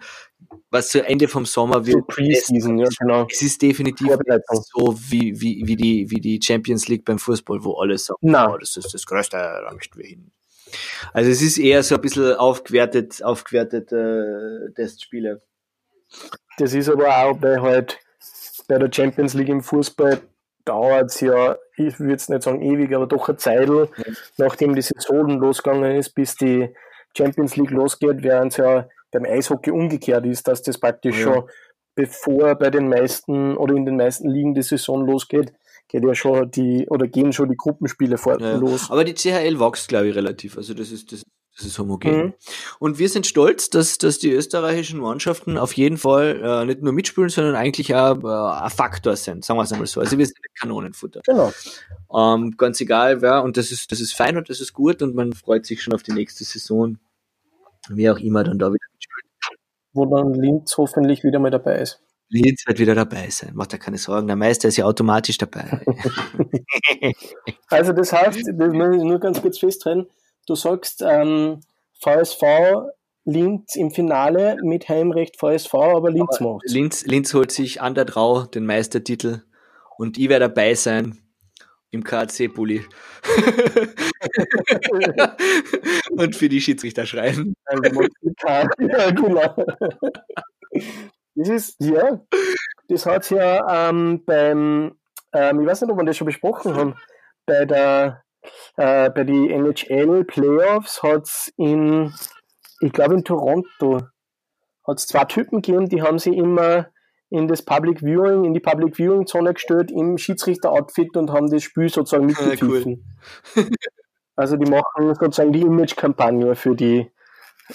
was 0.69 0.89
zu 0.89 1.05
Ende 1.05 1.27
vom 1.27 1.45
Sommer 1.45 1.83
So 1.83 1.87
wird. 1.87 2.07
Preseason, 2.07 2.77
ja, 2.79 2.87
genau. 2.99 3.27
Es 3.29 3.41
ist 3.41 3.61
definitiv 3.61 4.07
so 4.73 4.97
wie, 5.09 5.39
wie, 5.41 5.63
wie, 5.65 5.75
die, 5.75 6.09
wie 6.09 6.21
die 6.21 6.39
Champions 6.41 6.87
League 6.87 7.03
beim 7.03 7.19
Fußball, 7.19 7.63
wo 7.63 7.73
alle 7.75 7.97
sagen, 7.97 8.19
Nein. 8.21 8.49
oh, 8.49 8.57
das 8.57 8.77
ist 8.77 8.93
das 8.93 9.05
Größte, 9.05 9.37
da 9.37 9.73
möchten 9.73 9.99
wir 9.99 10.07
hin. 10.07 10.31
Also 11.13 11.29
es 11.29 11.41
ist 11.41 11.57
eher 11.57 11.83
so 11.83 11.95
ein 11.95 12.01
bisschen 12.01 12.35
aufgewertet, 12.35 13.23
aufgewertet 13.23 13.91
äh, 13.91 14.71
Testspiele. 14.75 15.41
Das 16.57 16.73
ist 16.73 16.89
aber 16.89 17.17
auch 17.17 17.37
bei 17.37 17.59
halt 17.59 17.99
bei 18.67 18.77
der 18.77 18.91
Champions 18.91 19.33
League 19.33 19.49
im 19.49 19.61
Fußball 19.61 20.21
dauert 20.67 21.11
es 21.11 21.21
ja, 21.21 21.57
ich 21.75 21.99
würde 21.99 22.11
jetzt 22.13 22.29
nicht 22.29 22.43
sagen 22.43 22.61
ewig, 22.61 22.93
aber 22.95 23.07
doch 23.07 23.27
eine 23.29 23.37
Zeit, 23.37 23.69
nachdem 24.37 24.75
die 24.75 24.81
Saison 24.81 25.39
losgegangen 25.39 25.95
ist, 25.95 26.09
bis 26.15 26.35
die 26.35 26.73
Champions 27.17 27.55
League 27.55 27.71
losgeht, 27.71 28.21
während 28.23 28.51
es 28.51 28.57
ja 28.57 28.87
beim 29.11 29.25
Eishockey 29.25 29.71
umgekehrt 29.71 30.25
ist, 30.25 30.47
dass 30.47 30.61
das 30.61 30.77
praktisch 30.79 31.17
Ja. 31.19 31.33
schon 31.33 31.49
bevor 31.95 32.55
bei 32.55 32.69
den 32.69 32.89
meisten 32.89 33.57
oder 33.57 33.73
in 33.75 33.85
den 33.85 33.95
meisten 33.97 34.29
Ligen 34.29 34.53
die 34.53 34.61
Saison 34.61 35.05
losgeht, 35.05 35.53
geht 35.87 36.03
ja 36.03 36.13
schon 36.13 36.51
die 36.51 36.87
oder 36.89 37.07
gehen 37.07 37.33
schon 37.33 37.49
die 37.49 37.55
Gruppenspiele 37.57 38.17
vor 38.17 38.39
Ja. 38.39 38.57
los. 38.57 38.91
Aber 38.91 39.03
die 39.03 39.15
CHL 39.15 39.59
wächst, 39.59 39.87
glaube 39.87 40.07
ich, 40.09 40.15
relativ. 40.15 40.57
Also 40.57 40.73
das 40.73 40.91
ist, 40.91 41.11
das, 41.11 41.23
das 41.57 41.65
ist 41.65 41.79
homogen. 41.79 42.17
Mhm. 42.17 42.33
Und 42.79 42.99
wir 42.99 43.09
sind 43.09 43.25
stolz, 43.25 43.71
dass, 43.71 43.97
dass 43.97 44.19
die 44.19 44.31
österreichischen 44.31 44.99
Mannschaften 44.99 45.57
auf 45.57 45.73
jeden 45.73 45.97
Fall 45.97 46.39
äh, 46.43 46.65
nicht 46.65 46.83
nur 46.83 46.93
mitspielen, 46.93 47.29
sondern 47.29 47.55
eigentlich 47.55 47.95
auch 47.95 48.23
äh, 48.23 48.63
ein 48.63 48.69
Faktor 48.69 49.15
sind, 49.15 49.43
sagen 49.43 49.57
wir 49.57 49.63
es 49.63 49.71
einmal 49.71 49.87
so. 49.87 49.99
Also 49.99 50.19
wir 50.19 50.25
sind 50.25 50.37
Kanonenfutter. 50.59 51.21
Genau. 51.25 51.51
Ähm, 52.13 52.55
ganz 52.57 52.79
egal, 52.79 53.21
wer, 53.23 53.43
und 53.43 53.57
das 53.57 53.71
ist, 53.71 53.91
das 53.91 53.99
ist 53.99 54.13
fein 54.13 54.37
und 54.37 54.49
das 54.49 54.61
ist 54.61 54.73
gut 54.73 55.01
und 55.01 55.15
man 55.15 55.33
freut 55.33 55.65
sich 55.65 55.81
schon 55.81 55.93
auf 55.93 56.03
die 56.03 56.13
nächste 56.13 56.43
Saison. 56.43 56.99
Wie 57.89 58.09
auch 58.09 58.19
immer 58.19 58.43
dann 58.43 58.59
da 58.59 58.67
wieder 58.67 58.85
mitspielt. 58.93 59.25
Wo 59.93 60.05
dann 60.05 60.33
Linz 60.35 60.77
hoffentlich 60.77 61.23
wieder 61.23 61.39
mal 61.39 61.49
dabei 61.49 61.79
ist. 61.79 62.01
Linz 62.29 62.67
wird 62.67 62.77
wieder 62.77 62.93
dabei 62.93 63.29
sein. 63.29 63.55
Macht 63.55 63.73
dir 63.73 63.79
keine 63.79 63.97
Sorgen. 63.97 64.27
Der 64.27 64.35
Meister 64.35 64.67
ist 64.67 64.77
ja 64.77 64.85
automatisch 64.85 65.37
dabei. 65.37 65.81
Also 67.69 67.91
das 67.91 68.13
heißt, 68.13 68.39
das 68.53 68.73
muss 68.73 68.95
ich 68.95 69.03
nur 69.03 69.19
ganz 69.19 69.41
kurz 69.41 69.59
festhalten, 69.59 70.07
du 70.47 70.55
sagst 70.55 71.03
ähm, 71.05 71.59
VSV 72.01 72.41
Linz 73.25 73.75
im 73.75 73.91
Finale 73.91 74.55
mit 74.63 74.87
Heimrecht 74.87 75.37
VSV, 75.37 75.73
aber 75.73 76.09
Linz 76.09 76.39
macht's. 76.39 76.71
Linz, 76.71 77.05
Linz 77.05 77.33
holt 77.33 77.51
sich 77.51 77.81
an 77.81 77.93
der 77.93 78.05
Drau 78.05 78.43
den 78.43 78.65
Meistertitel 78.65 79.43
und 79.97 80.17
ich 80.17 80.29
werde 80.29 80.47
dabei 80.47 80.75
sein 80.75 81.17
im 81.91 82.03
KAC-Bulli. 82.03 82.85
und 86.11 86.35
für 86.35 86.49
die 86.49 86.61
Schiedsrichter 86.61 87.05
schreien. 87.05 87.53
Ja, 88.47 88.65
genau. 89.11 89.55
Das 91.35 91.49
ist, 91.49 91.75
ja, 91.79 92.21
das 92.87 93.05
hat's 93.05 93.29
ja 93.29 93.89
ähm, 93.89 94.23
beim, 94.25 94.97
ähm, 95.33 95.61
ich 95.61 95.67
weiß 95.67 95.81
nicht, 95.81 95.91
ob 95.91 95.97
wir 95.97 96.05
das 96.05 96.17
schon 96.17 96.27
besprochen 96.27 96.75
haben, 96.75 96.95
bei 97.45 97.65
der, 97.65 98.23
äh, 98.75 99.09
bei 99.09 99.23
die 99.23 99.51
NHL 99.51 100.23
Playoffs 100.25 101.03
hat's 101.03 101.51
in, 101.57 102.13
ich 102.81 102.91
glaube 102.91 103.15
in 103.15 103.23
Toronto, 103.23 104.01
hat's 104.85 105.07
zwei 105.07 105.25
Typen 105.25 105.61
gegeben, 105.61 105.89
die 105.89 106.01
haben 106.01 106.19
sie 106.19 106.35
immer 106.35 106.87
in 107.29 107.47
das 107.47 107.61
Public 107.61 107.99
Viewing, 107.99 108.45
in 108.45 108.53
die 108.53 108.59
Public 108.59 108.95
Viewing 108.95 109.27
Zone 109.27 109.53
gestellt 109.53 109.91
im 109.91 110.17
Schiedsrichter-Outfit 110.17 111.17
und 111.17 111.31
haben 111.31 111.49
das 111.49 111.63
Spiel 111.63 111.89
sozusagen 111.89 112.25
mitgepfiffen. 112.25 113.17
Also 114.35 114.55
die 114.55 114.69
machen 114.69 115.15
sozusagen 115.15 115.51
die 115.51 115.61
Image-Kampagne 115.61 116.55
für 116.55 116.75
die 116.75 117.11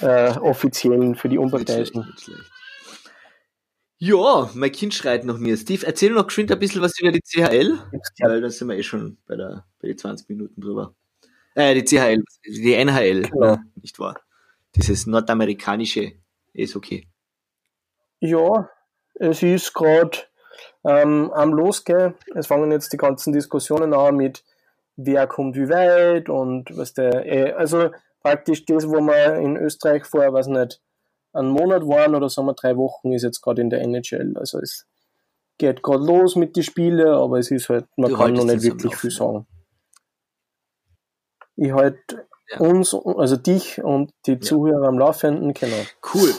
äh, 0.01 0.31
offiziellen, 0.39 1.17
für 1.17 1.29
die 1.29 1.37
Nicht 1.39 1.51
schlecht, 1.51 1.95
Unparteiischen. 1.97 2.07
nicht 2.07 2.21
schlecht. 2.21 2.51
Ja, 4.05 4.51
mein 4.55 4.73
Kind 4.73 4.95
schreit 4.95 5.25
nach 5.25 5.39
mir. 5.39 5.57
Steve, 5.57 5.87
erzähl 5.87 6.11
noch 6.11 6.27
geschwind 6.27 6.51
ein 6.51 6.59
bisschen 6.59 6.83
was 6.83 6.99
über 6.99 7.13
die 7.13 7.21
CHL, 7.21 7.79
weil 8.19 8.41
da 8.41 8.51
sind 8.51 8.67
wir 8.67 8.77
eh 8.77 8.83
schon 8.83 9.17
bei, 9.29 9.37
der, 9.37 9.65
bei 9.81 9.87
den 9.87 9.97
20 9.97 10.29
Minuten 10.29 10.61
drüber. 10.61 10.93
Äh, 11.55 11.81
die 11.81 11.85
CHL, 11.85 12.25
die 12.45 12.75
NHL, 12.75 13.29
Genau. 13.31 13.47
ne? 13.47 13.65
nicht 13.81 14.01
wahr? 14.01 14.19
Dieses 14.75 15.07
nordamerikanische 15.07 16.15
ist 16.53 16.75
okay. 16.75 17.07
Ja, 18.19 18.69
es 19.15 19.41
ist 19.41 19.73
gerade 19.73 20.19
ähm, 20.85 21.31
am 21.33 21.53
Losgehen. 21.53 22.15
Es 22.35 22.49
fangen 22.49 22.73
jetzt 22.73 22.93
die 22.93 22.97
ganzen 22.97 23.33
Diskussionen 23.33 23.95
an 23.95 24.17
mit 24.17 24.43
wer 24.97 25.29
kommt 25.29 25.55
wie 25.55 25.69
weit 25.69 26.29
und 26.29 26.77
was 26.77 26.93
der, 26.93 27.25
äh, 27.25 27.53
also 27.53 27.93
praktisch 28.21 28.65
das, 28.65 28.85
wo 28.89 29.01
wir 29.01 29.37
in 29.37 29.57
Österreich 29.57 30.05
vor, 30.07 30.33
weiß 30.33 30.49
nicht, 30.49 30.81
einen 31.33 31.51
Monat 31.51 31.87
waren 31.87 32.15
oder 32.15 32.29
sagen 32.29 32.49
wir 32.49 32.55
drei 32.55 32.77
Wochen, 32.77 33.13
ist 33.13 33.23
jetzt 33.23 33.41
gerade 33.41 33.63
in 33.63 33.71
der 33.71 33.81
NHL. 33.83 34.35
Also 34.37 34.59
es 34.59 34.87
geht 35.59 35.83
gerade 35.83 36.05
los 36.05 36.37
mit 36.37 36.57
den 36.57 36.63
Spielen, 36.63 37.09
aber 37.09 37.39
es 37.39 37.51
ist 37.51 37.69
halt, 37.69 37.87
man 37.97 38.11
Du 38.11 38.17
kann 38.17 38.33
noch 38.35 38.45
nicht 38.45 38.63
wirklich 38.63 38.97
viel 38.97 39.11
sagen. 39.11 39.47
Ich 41.57 41.73
halt 41.73 41.99
Ja. 42.51 42.59
uns, 42.61 42.95
also 42.95 43.37
dich 43.37 43.83
und 43.83 44.13
die 44.27 44.39
Zuhörer 44.41 44.89
am 44.89 44.99
Laufenden, 44.99 45.55
genau. 45.55 45.85
Cool. 46.13 46.35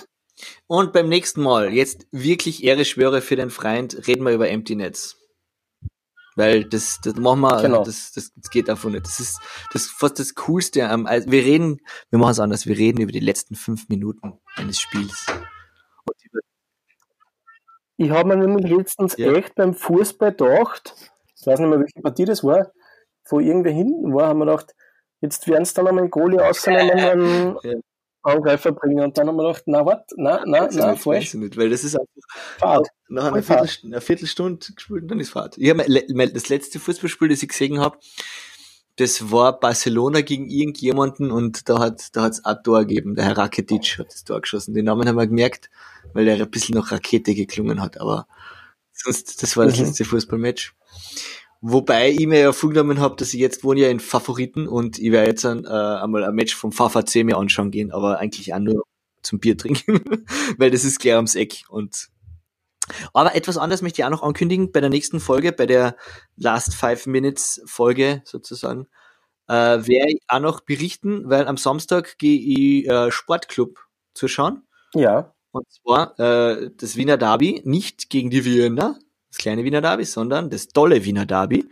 Und 0.67 0.93
beim 0.93 1.09
nächsten 1.09 1.41
Mal, 1.41 1.73
jetzt 1.73 2.07
wirklich 2.11 2.63
Ehre 2.63 2.85
schwöre 2.85 3.21
für 3.21 3.35
den 3.35 3.49
Freund, 3.49 4.07
reden 4.07 4.23
wir 4.23 4.33
über 4.33 4.49
Empty 4.49 4.75
Nets. 4.75 5.17
Weil 6.35 6.65
das, 6.65 6.99
das 7.03 7.15
machen 7.15 7.41
wir, 7.41 7.61
Genau. 7.61 7.83
das, 7.83 8.11
das, 8.13 8.31
das 8.35 8.49
geht 8.49 8.69
einfach 8.69 8.89
nicht. 8.89 9.05
Das 9.05 9.19
ist 9.19 9.39
das 9.71 9.87
fast 9.87 10.19
das 10.19 10.33
Coolste 10.35 10.89
am, 10.89 11.05
also 11.05 11.29
wir 11.31 11.43
reden, 11.43 11.79
wir 12.09 12.19
machen 12.19 12.31
es 12.31 12.39
anders, 12.39 12.65
wir 12.65 12.77
reden 12.77 13.01
über 13.01 13.11
die 13.11 13.19
letzten 13.19 13.55
fünf 13.55 13.87
Minuten 13.89 14.33
eines 14.55 14.79
Spiels. 14.79 15.25
Ich 17.97 18.09
habe 18.09 18.29
mir 18.29 18.37
nämlich 18.37 18.69
letztens 18.69 19.15
Ja. 19.17 19.31
echt 19.33 19.55
beim 19.55 19.73
Fußball 19.73 20.31
gedacht, 20.31 20.95
ich 21.39 21.45
weiß 21.45 21.59
nicht 21.59 21.69
mehr, 21.69 21.79
welche 21.79 22.01
Partie 22.01 22.25
das 22.25 22.43
war, 22.43 22.71
wo 23.29 23.39
irgendwer 23.39 23.71
hinten 23.71 24.13
war, 24.13 24.29
haben 24.29 24.39
wir 24.39 24.45
gedacht, 24.45 24.73
jetzt 25.21 25.47
werden 25.47 25.63
sie 25.65 25.73
dann 25.75 25.87
einmal 25.87 26.03
einen 26.03 26.11
Goalie 26.11 26.39
ausnehmen 26.43 26.91
einen 26.99 27.57
Ja. 27.63 27.73
Angreifer 28.23 28.71
bringen. 28.71 29.03
Und 29.03 29.17
dann 29.17 29.27
haben 29.27 29.35
wir 29.35 29.47
gedacht, 29.47 29.63
na 29.67 29.85
was, 29.85 29.97
na, 30.15 30.43
na, 30.45 30.67
na, 30.71 30.91
nicht, 30.91 31.03
falsch, 31.03 31.33
nicht, 31.35 31.57
weil 31.57 31.69
das 31.69 31.83
ist 31.83 31.95
einfach 31.95 32.11
Fahrt. 32.57 32.87
nach 33.09 33.25
einer. 33.25 33.43
Viertelstunde, 33.43 33.95
einer 33.95 34.01
Viertelstunde 34.01 34.73
gespielt 34.75 35.01
und 35.03 35.07
dann 35.09 35.19
ist 35.19 35.29
Fahrt. 35.31 35.57
Ich 35.57 35.69
hab 35.69 35.77
mein, 35.77 35.87
le- 35.89 36.05
mein, 36.13 36.33
das 36.33 36.49
letzte 36.49 36.79
Fußballspiel, 36.79 37.29
das 37.29 37.43
ich 37.43 37.49
gesehen 37.49 37.79
habe, 37.79 37.97
das 38.97 39.31
war 39.31 39.59
Barcelona 39.59 40.21
gegen 40.21 40.49
irgendjemanden 40.49 41.31
und 41.31 41.67
da 41.67 41.79
hat 41.79 42.15
da 42.15 42.21
hat's 42.23 42.45
ein 42.45 42.57
Tor 42.63 42.81
gegeben. 42.85 43.15
Der 43.15 43.25
Herr 43.25 43.37
Rakitic 43.37 43.97
hat 43.99 44.07
das 44.13 44.23
Tor 44.23 44.39
geschossen. 44.41 44.73
Den 44.75 44.85
Namen 44.85 45.07
haben 45.07 45.15
wir 45.17 45.25
gemerkt, 45.27 45.69
weil 46.13 46.25
der 46.25 46.35
ein 46.35 46.51
bisschen 46.51 46.75
nach 46.75 46.91
Rakete 46.91 47.33
geklungen 47.33 47.81
hat, 47.81 47.99
aber 47.99 48.27
sonst, 48.91 49.41
das 49.41 49.57
war 49.57 49.65
das 49.65 49.79
Mhm. 49.79 49.85
letzte 49.85 50.05
Fußballmatch. 50.05 50.75
Wobei 51.65 52.11
ich 52.11 52.27
mir 52.27 52.39
ja 52.39 52.51
vorgenommen 52.51 52.99
habe, 52.99 53.15
dass 53.15 53.33
ich 53.33 53.39
jetzt 53.39 53.63
wohne 53.63 53.79
ja 53.79 53.87
in 53.87 54.01
Favoriten 54.01 54.67
und 54.67 54.99
ich 54.99 55.13
werde 55.13 55.29
jetzt 55.29 55.45
ein, 55.45 55.63
äh, 55.63 55.69
einmal 55.69 56.25
ein 56.25 56.35
Match 56.35 56.53
vom 56.53 56.73
VVC 56.73 57.23
mir 57.23 57.37
anschauen 57.37 57.71
gehen, 57.71 57.93
aber 57.93 58.19
eigentlich 58.19 58.53
auch 58.53 58.59
nur 58.59 58.83
zum 59.21 59.39
Bier 59.39 59.57
trinken, 59.57 60.03
weil 60.57 60.71
das 60.71 60.83
ist 60.83 60.99
gleich 60.99 61.15
ums 61.15 61.35
Eck 61.35 61.63
und 61.69 62.09
aber 63.13 63.33
etwas 63.33 63.57
anderes 63.57 63.81
möchte 63.81 64.01
ich 64.01 64.05
auch 64.05 64.09
noch 64.09 64.23
ankündigen 64.23 64.73
bei 64.73 64.81
der 64.81 64.89
nächsten 64.89 65.21
Folge, 65.21 65.53
bei 65.53 65.65
der 65.65 65.95
Last 66.35 66.75
Five 66.75 67.05
Minutes 67.05 67.61
Folge 67.65 68.21
sozusagen, 68.25 68.87
äh, 69.47 69.53
werde 69.53 70.11
ich 70.11 70.21
auch 70.27 70.41
noch 70.41 70.59
berichten, 70.59 71.29
weil 71.29 71.47
am 71.47 71.55
Samstag 71.55 72.17
gehe 72.17 72.39
ich 72.39 72.89
äh, 72.89 73.09
Sportclub 73.09 73.79
zuschauen. 74.13 74.67
Ja. 74.95 75.33
Und 75.51 75.65
zwar 75.71 76.19
äh, 76.19 76.71
das 76.75 76.97
Wiener 76.97 77.15
Derby, 77.15 77.61
nicht 77.63 78.09
gegen 78.09 78.29
die 78.31 78.43
Wiener, 78.43 78.99
das 79.33 79.39
kleine 79.39 79.63
Wiener 79.63 79.81
Derby, 79.81 80.05
sondern 80.05 80.49
das 80.51 80.67
tolle 80.67 81.03
Wiener 81.05 81.25
Derby. 81.25 81.67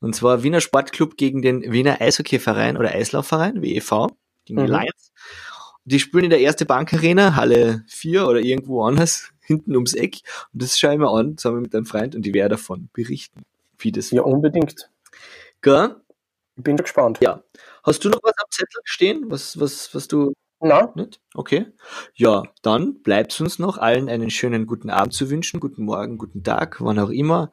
Und 0.00 0.14
zwar 0.14 0.42
Wiener 0.42 0.60
Sportclub 0.60 1.16
gegen 1.16 1.40
den 1.40 1.72
Wiener 1.72 2.00
Eishockeyverein 2.00 2.76
oder 2.76 2.90
Eislaufverein, 2.90 3.62
WEV, 3.62 4.08
gegen 4.44 4.58
die 4.60 4.64
Mhm. 4.64 4.68
Lions. 4.68 5.12
Die 5.84 5.98
spielen 5.98 6.24
in 6.24 6.30
der 6.30 6.40
erste 6.40 6.66
Bankarena, 6.66 7.34
Halle 7.34 7.82
4 7.88 8.26
oder 8.28 8.40
irgendwo 8.40 8.84
anders, 8.84 9.30
hinten 9.40 9.74
ums 9.74 9.94
Eck. 9.94 10.18
Und 10.52 10.62
das 10.62 10.78
schaue 10.78 10.92
ich 10.92 10.98
mir 10.98 11.08
an, 11.10 11.38
zusammen 11.38 11.62
mit 11.62 11.74
einem 11.74 11.86
Freund, 11.86 12.14
und 12.14 12.26
ich 12.26 12.34
werde 12.34 12.50
davon 12.56 12.88
berichten, 12.92 13.42
wie 13.78 13.90
das 13.90 14.10
Ja, 14.10 14.22
unbedingt. 14.22 14.90
Gell? 15.62 15.96
Ich 16.56 16.62
bin 16.62 16.76
gespannt. 16.76 17.18
Ja. 17.22 17.42
Hast 17.84 18.04
du 18.04 18.10
noch 18.10 18.20
was 18.22 18.34
am 18.36 18.50
Zettel 18.50 18.80
stehen, 18.84 19.24
was, 19.30 19.58
was, 19.58 19.94
was 19.94 20.08
du 20.08 20.34
Na, 20.64 20.92
nicht? 20.94 21.20
Okay. 21.34 21.66
Ja, 22.14 22.44
dann 22.62 23.02
bleibt 23.02 23.38
uns 23.40 23.58
noch 23.58 23.78
allen 23.78 24.08
einen 24.08 24.30
schönen 24.30 24.66
guten 24.66 24.90
Abend 24.90 25.12
zu 25.12 25.28
wünschen, 25.28 25.58
guten 25.58 25.84
Morgen, 25.84 26.18
guten 26.18 26.44
Tag, 26.44 26.80
wann 26.80 27.00
auch 27.00 27.10
immer 27.10 27.50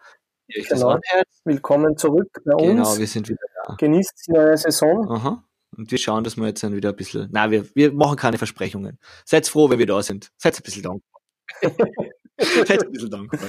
das 0.48 0.80
Genau. 0.80 1.00
willkommen 1.43 1.98
zurück 1.98 2.30
bei 2.45 2.52
Genau, 2.56 2.88
uns. 2.89 3.00
wir 3.00 3.08
sind 3.08 3.30
wieder 3.30 3.39
da. 3.65 3.76
Genießt 3.76 4.26
die 4.28 4.32
neue 4.32 4.58
Saison. 4.58 5.12
Aha. 5.12 5.43
Und 5.76 5.91
wir 5.91 5.98
schauen, 5.98 6.24
dass 6.24 6.38
wir 6.38 6.45
jetzt 6.48 6.63
dann 6.63 6.76
wieder 6.76 6.89
ein 6.89 6.95
bisschen, 6.95 7.30
na, 7.32 7.50
wir, 7.50 7.65
wir 7.76 7.91
machen 7.93 8.15
keine 8.15 8.38
Versprechungen. 8.38 9.00
Seid 9.26 9.48
froh, 9.48 9.69
wenn 9.69 9.80
wir 9.80 9.86
da 9.88 10.02
sind. 10.04 10.32
Seid 10.38 10.56
ein 10.58 10.63
bisschen 10.63 10.84
dankbar. 10.84 11.22
Seid 12.67 12.84
ein 12.84 12.91
bisschen 12.91 13.10
dankbar. 13.10 13.39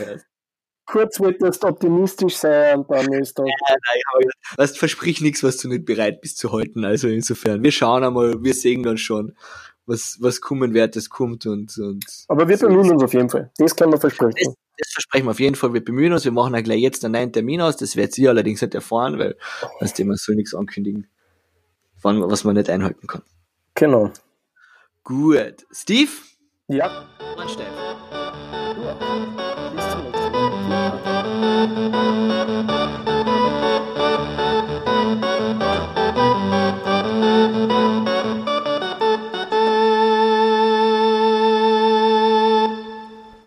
Ja. 0.91 1.03
Kurz 1.03 1.21
wolltest 1.21 1.65
optimistisch 1.65 2.37
sein 2.37 2.81
und 2.81 2.91
dann 2.91 3.13
ist 3.13 3.39
da. 3.39 3.45
Weißt, 4.57 4.79
versprich 4.79 5.21
nichts, 5.21 5.43
was 5.43 5.59
du 5.59 5.69
nicht 5.69 5.85
bereit 5.85 6.21
bist 6.21 6.39
zu 6.39 6.53
halten. 6.53 6.85
Also 6.85 7.09
insofern, 7.09 7.63
wir 7.63 7.73
schauen 7.73 8.05
einmal, 8.05 8.43
wir 8.43 8.55
sehen 8.55 8.83
dann 8.83 8.99
schon, 8.99 9.35
was, 9.87 10.19
was 10.21 10.41
kommen 10.41 10.75
wird, 10.75 10.97
das 10.97 11.11
kommt 11.11 11.47
und, 11.47 11.77
und 11.79 12.05
Aber 12.29 12.49
wir 12.49 12.57
So 12.57 12.69
bemühen 12.69 12.93
uns 12.93 13.03
auf 13.03 13.13
jeden 13.13 13.29
Fall. 13.29 13.51
Das 13.59 13.75
können 13.75 13.93
wir 13.93 14.01
versprechen. 14.01 14.55
das 14.79 14.93
versprechen 14.93 15.27
wir 15.27 15.33
auf 15.33 15.41
jeden 15.41 15.57
Fall. 15.57 15.75
Wir 15.75 15.85
bemühen 15.85 16.13
uns, 16.13 16.25
wir 16.25 16.33
machen 16.33 16.55
ja 16.55 16.61
gleich 16.61 16.81
jetzt 16.81 17.05
einen 17.05 17.13
neuen 17.13 17.33
Termin 17.33 17.61
aus. 17.61 17.77
Das 17.77 17.97
werdet 17.97 18.17
ihr 18.19 18.31
allerdings 18.31 18.63
nicht 18.63 18.75
erfahren, 18.75 19.19
weil 19.19 19.37
das 19.81 19.93
Thema 19.95 20.17
soll 20.17 20.37
nichts 20.37 20.55
ankündigen, 20.55 21.09
wann, 22.03 22.21
was 22.31 22.45
man 22.45 22.57
nicht 22.57 22.71
einhalten 22.71 23.07
kann. 23.07 23.23
Genau. 23.75 24.13
Gut. 25.03 25.67
Steve? 25.73 26.11
Ja, 26.69 27.09
Mann, 27.37 27.49
steif. 27.49 27.67